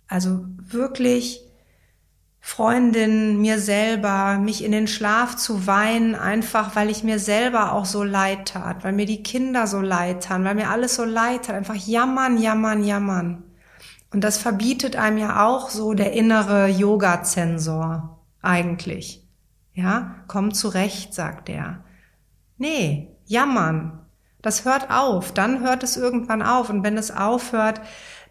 [0.07, 1.44] Also wirklich
[2.47, 7.85] Freundin, mir selber, mich in den Schlaf zu weinen, einfach weil ich mir selber auch
[7.85, 11.45] so leid tat, weil mir die Kinder so leid taten, weil mir alles so leid
[11.45, 11.55] tat.
[11.55, 13.43] Einfach jammern, jammern, jammern.
[14.11, 19.27] Und das verbietet einem ja auch so der innere Yoga-Zensor eigentlich.
[19.73, 21.83] Ja, komm zurecht, sagt er.
[22.59, 24.05] Nee, jammern.
[24.43, 25.31] Das hört auf.
[25.31, 26.69] Dann hört es irgendwann auf.
[26.69, 27.81] Und wenn es aufhört,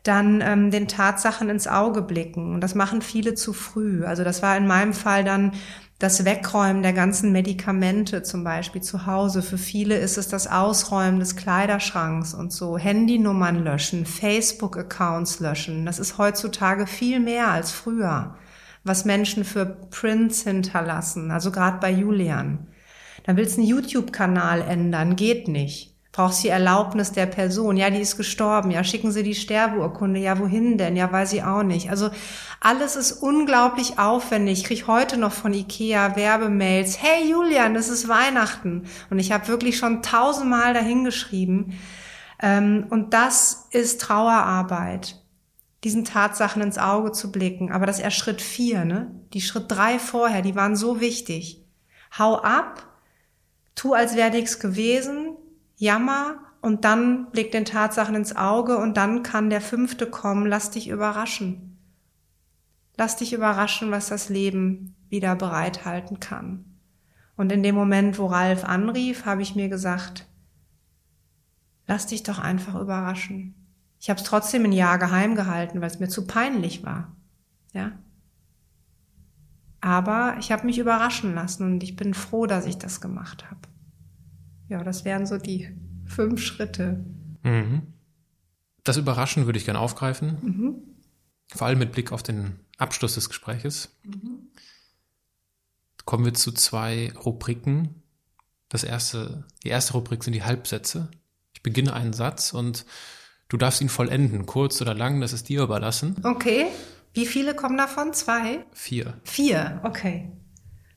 [0.05, 2.55] dann ähm, den Tatsachen ins Auge blicken.
[2.55, 4.05] Und das machen viele zu früh.
[4.05, 5.53] Also das war in meinem Fall dann
[5.99, 9.43] das Wegräumen der ganzen Medikamente zum Beispiel zu Hause.
[9.43, 12.77] Für viele ist es das Ausräumen des Kleiderschranks und so.
[12.77, 15.87] Handynummern löschen, Facebook-Accounts löschen.
[15.87, 18.37] Das ist heutzutage viel mehr als früher,
[18.83, 21.31] was Menschen für Prints hinterlassen.
[21.31, 22.67] Also gerade bei Julian.
[23.25, 27.77] Dann willst du einen YouTube-Kanal ändern, geht nicht brauchst die Erlaubnis der Person.
[27.77, 28.71] Ja, die ist gestorben.
[28.71, 30.21] Ja, schicken Sie die Sterbeurkunde.
[30.21, 30.95] Ja, wohin denn?
[30.95, 31.91] Ja, weiß sie auch nicht.
[31.91, 32.11] Also
[32.61, 34.61] alles ist unglaublich aufwendig.
[34.61, 37.03] Ich krieg heute noch von Ikea Werbemails.
[37.03, 38.85] Hey Julian, es ist Weihnachten.
[39.11, 41.77] Und ich habe wirklich schon tausendmal dahingeschrieben.
[42.41, 45.21] Ähm, und das ist Trauerarbeit
[45.83, 47.73] diesen Tatsachen ins Auge zu blicken.
[47.73, 49.11] Aber das ist erst Schritt vier, ne?
[49.33, 51.61] Die Schritt drei vorher, die waren so wichtig.
[52.17, 52.87] Hau ab,
[53.75, 55.37] tu als wäre nichts gewesen,
[55.85, 60.71] Jammer und dann blick den Tatsachen ins Auge und dann kann der fünfte kommen, lass
[60.71, 61.79] dich überraschen.
[62.97, 66.65] Lass dich überraschen, was das Leben wieder bereithalten kann.
[67.37, 70.27] Und in dem Moment, wo Ralf anrief, habe ich mir gesagt,
[71.87, 73.55] lass dich doch einfach überraschen.
[74.01, 77.15] Ich habe es trotzdem ein Jahr geheim gehalten, weil es mir zu peinlich war.
[77.75, 77.93] Ja.
[79.83, 83.74] Aber ich habe mich überraschen lassen und ich bin froh, dass ich das gemacht habe.
[84.75, 85.69] Ja, das wären so die
[86.05, 87.05] fünf Schritte.
[87.45, 87.83] Mhm.
[88.83, 90.39] Das Überraschen würde ich gerne aufgreifen.
[90.43, 90.75] Mhm.
[91.47, 93.97] Vor allem mit Blick auf den Abschluss des Gespräches.
[94.03, 94.49] Mhm.
[96.05, 98.03] Kommen wir zu zwei Rubriken.
[98.69, 101.09] Das erste, die erste Rubrik sind die Halbsätze.
[101.53, 102.85] Ich beginne einen Satz und
[103.49, 106.17] du darfst ihn vollenden, kurz oder lang, das ist dir überlassen.
[106.25, 106.67] Okay.
[107.13, 108.13] Wie viele kommen davon?
[108.13, 108.67] Zwei?
[108.73, 109.21] Vier.
[109.23, 110.33] Vier, okay.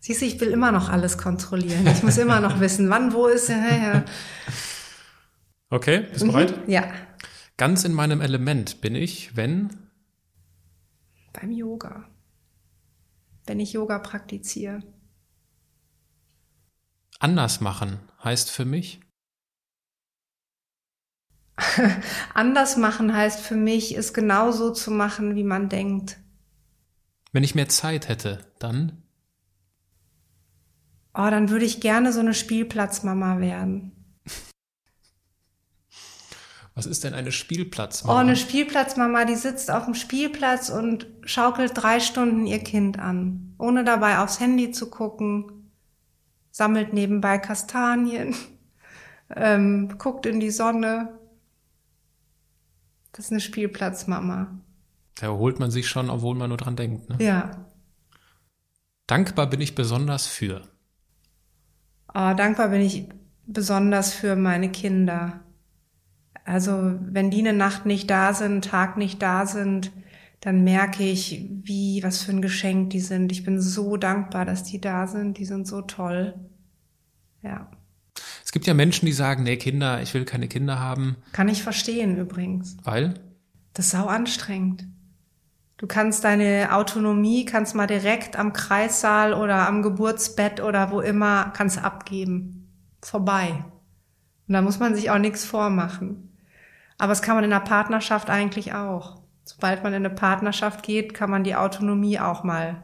[0.07, 1.85] Siehst du, ich will immer noch alles kontrollieren.
[1.88, 3.49] Ich muss immer noch wissen, wann, wo ist.
[3.49, 4.05] Ja, ja.
[5.69, 6.57] Okay, bist du bereit?
[6.65, 6.89] Ja.
[7.57, 9.69] Ganz in meinem Element bin ich, wenn
[11.34, 12.05] Beim Yoga.
[13.47, 14.81] Wenn ich Yoga praktiziere.
[17.19, 19.01] anders machen heißt für mich
[22.34, 26.17] Anders machen heißt für mich, es genauso zu machen, wie man denkt.
[27.34, 29.03] Wenn ich mehr Zeit hätte, dann
[31.19, 33.91] Oh, dann würde ich gerne so eine Spielplatzmama werden.
[36.76, 38.19] Was ist denn eine Oh, Spielplatzmama?
[38.19, 43.84] eine Spielplatzmama, die sitzt auf dem Spielplatz und schaukelt drei Stunden ihr Kind an, ohne
[43.84, 45.72] dabei aufs Handy zu gucken,
[46.52, 48.35] sammelt nebenbei Kastanien,
[49.35, 51.18] ähm, guckt in die Sonne.
[53.11, 54.60] Das ist eine Spielplatzmama.
[55.15, 57.10] Da erholt man sich schon, obwohl man nur dran denkt.
[57.10, 57.18] Ne?
[57.19, 57.65] Ja.
[59.07, 60.61] Dankbar bin ich besonders für.
[62.19, 63.07] Oh, dankbar bin ich
[63.45, 65.41] besonders für meine Kinder.
[66.45, 69.91] Also wenn die eine Nacht nicht da sind, Tag nicht da sind,
[70.39, 73.31] dann merke ich, wie, was für ein Geschenk die sind.
[73.31, 75.38] Ich bin so dankbar, dass die da sind.
[75.38, 76.34] Die sind so toll.
[77.44, 77.69] Ja.
[78.44, 81.61] Es gibt ja Menschen, die sagen, nee, Kinder, ich will keine Kinder haben, Kann ich
[81.61, 82.77] verstehen übrigens.
[82.84, 83.14] weil
[83.73, 84.88] Das ist sau anstrengend.
[85.77, 91.51] Du kannst deine Autonomie, kannst mal direkt am Kreissaal oder am Geburtsbett oder wo immer,
[91.55, 92.67] kannst abgeben.
[93.01, 93.63] Vorbei.
[94.47, 96.35] Und da muss man sich auch nichts vormachen.
[96.97, 99.21] Aber das kann man in einer Partnerschaft eigentlich auch.
[99.43, 102.83] Sobald man in eine Partnerschaft geht, kann man die Autonomie auch mal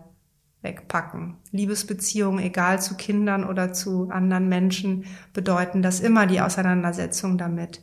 [0.61, 1.37] wegpacken.
[1.51, 7.81] Liebesbeziehungen, egal zu Kindern oder zu anderen Menschen, bedeuten das immer die Auseinandersetzung damit.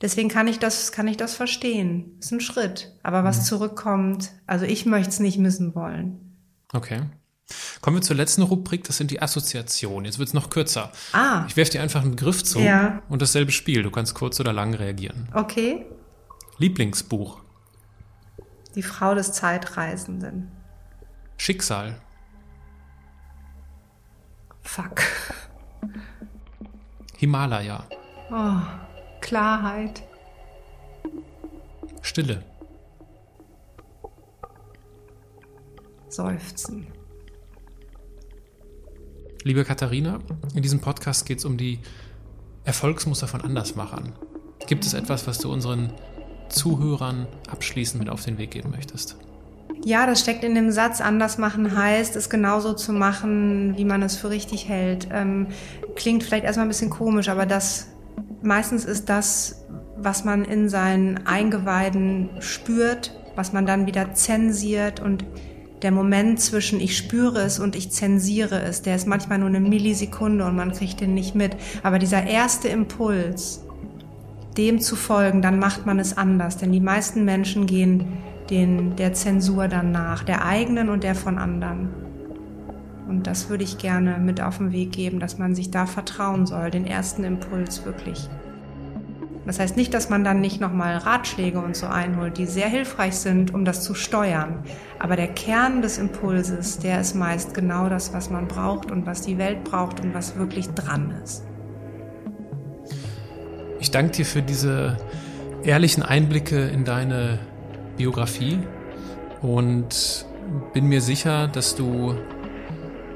[0.00, 2.16] Deswegen kann ich das, kann ich das verstehen.
[2.20, 2.92] Ist ein Schritt.
[3.02, 6.36] Aber was zurückkommt, also ich möchte es nicht missen wollen.
[6.72, 7.02] Okay.
[7.80, 10.04] Kommen wir zur letzten Rubrik, das sind die Assoziationen.
[10.04, 10.92] Jetzt wird es noch kürzer.
[11.12, 13.02] Ah, Ich werfe dir einfach einen Begriff zu Ja.
[13.08, 13.82] und dasselbe Spiel.
[13.82, 15.28] Du kannst kurz oder lang reagieren.
[15.34, 15.86] okay.
[16.58, 17.40] Lieblingsbuch.
[18.74, 20.50] Die Frau des Zeitreisenden.
[21.38, 22.00] Schicksal.
[24.62, 25.00] Fuck.
[27.16, 27.84] Himalaya.
[28.30, 28.60] Oh,
[29.28, 30.02] Klarheit.
[32.00, 32.42] Stille.
[36.08, 36.86] Seufzen.
[39.44, 40.20] Liebe Katharina,
[40.54, 41.80] in diesem Podcast geht es um die
[42.64, 44.14] Erfolgsmuster von Andersmachern.
[44.66, 45.92] Gibt es etwas, was du unseren
[46.48, 49.18] Zuhörern abschließend mit auf den Weg geben möchtest?
[49.84, 54.00] Ja, das steckt in dem Satz, anders machen heißt, es genauso zu machen, wie man
[54.00, 55.08] es für richtig hält.
[55.12, 55.48] Ähm,
[55.96, 57.88] klingt vielleicht erstmal ein bisschen komisch, aber das
[58.42, 59.66] meistens ist das,
[59.96, 65.24] was man in seinen Eingeweiden spürt, was man dann wieder zensiert und
[65.82, 69.60] der Moment zwischen ich spüre es und ich zensiere es, der ist manchmal nur eine
[69.60, 71.56] Millisekunde und man kriegt den nicht mit.
[71.82, 73.64] Aber dieser erste Impuls,
[74.56, 76.56] dem zu folgen, dann macht man es anders.
[76.56, 78.18] Denn die meisten Menschen gehen
[78.50, 82.07] den, der Zensur dann nach, der eigenen und der von anderen.
[83.08, 86.46] Und das würde ich gerne mit auf den Weg geben, dass man sich da vertrauen
[86.46, 88.28] soll, den ersten Impuls wirklich.
[89.46, 93.14] Das heißt nicht, dass man dann nicht nochmal Ratschläge und so einholt, die sehr hilfreich
[93.14, 94.62] sind, um das zu steuern.
[94.98, 99.22] Aber der Kern des Impulses, der ist meist genau das, was man braucht und was
[99.22, 101.44] die Welt braucht und was wirklich dran ist.
[103.80, 104.98] Ich danke dir für diese
[105.62, 107.38] ehrlichen Einblicke in deine
[107.96, 108.58] Biografie
[109.40, 110.26] und
[110.74, 112.14] bin mir sicher, dass du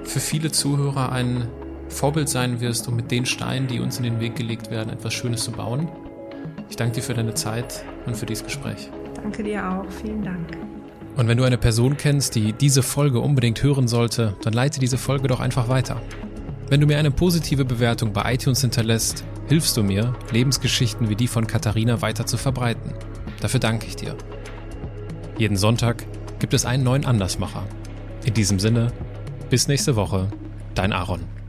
[0.04, 1.48] für viele Zuhörer ein
[1.88, 5.12] Vorbild sein wirst, um mit den Steinen, die uns in den Weg gelegt werden, etwas
[5.12, 5.88] Schönes zu bauen.
[6.70, 8.90] Ich danke dir für deine Zeit und für dieses Gespräch.
[9.14, 9.84] Danke dir auch.
[10.02, 10.56] Vielen Dank.
[11.16, 14.96] Und wenn du eine Person kennst, die diese Folge unbedingt hören sollte, dann leite diese
[14.96, 16.00] Folge doch einfach weiter.
[16.68, 21.28] Wenn du mir eine positive Bewertung bei iTunes hinterlässt, hilfst du mir, Lebensgeschichten wie die
[21.28, 22.94] von Katharina weiter zu verbreiten.
[23.42, 24.16] Dafür danke ich dir.
[25.36, 26.06] Jeden Sonntag
[26.38, 27.64] gibt es einen neuen Andersmacher.
[28.24, 28.90] In diesem Sinne,
[29.52, 30.28] bis nächste Woche,
[30.74, 31.41] dein Aaron.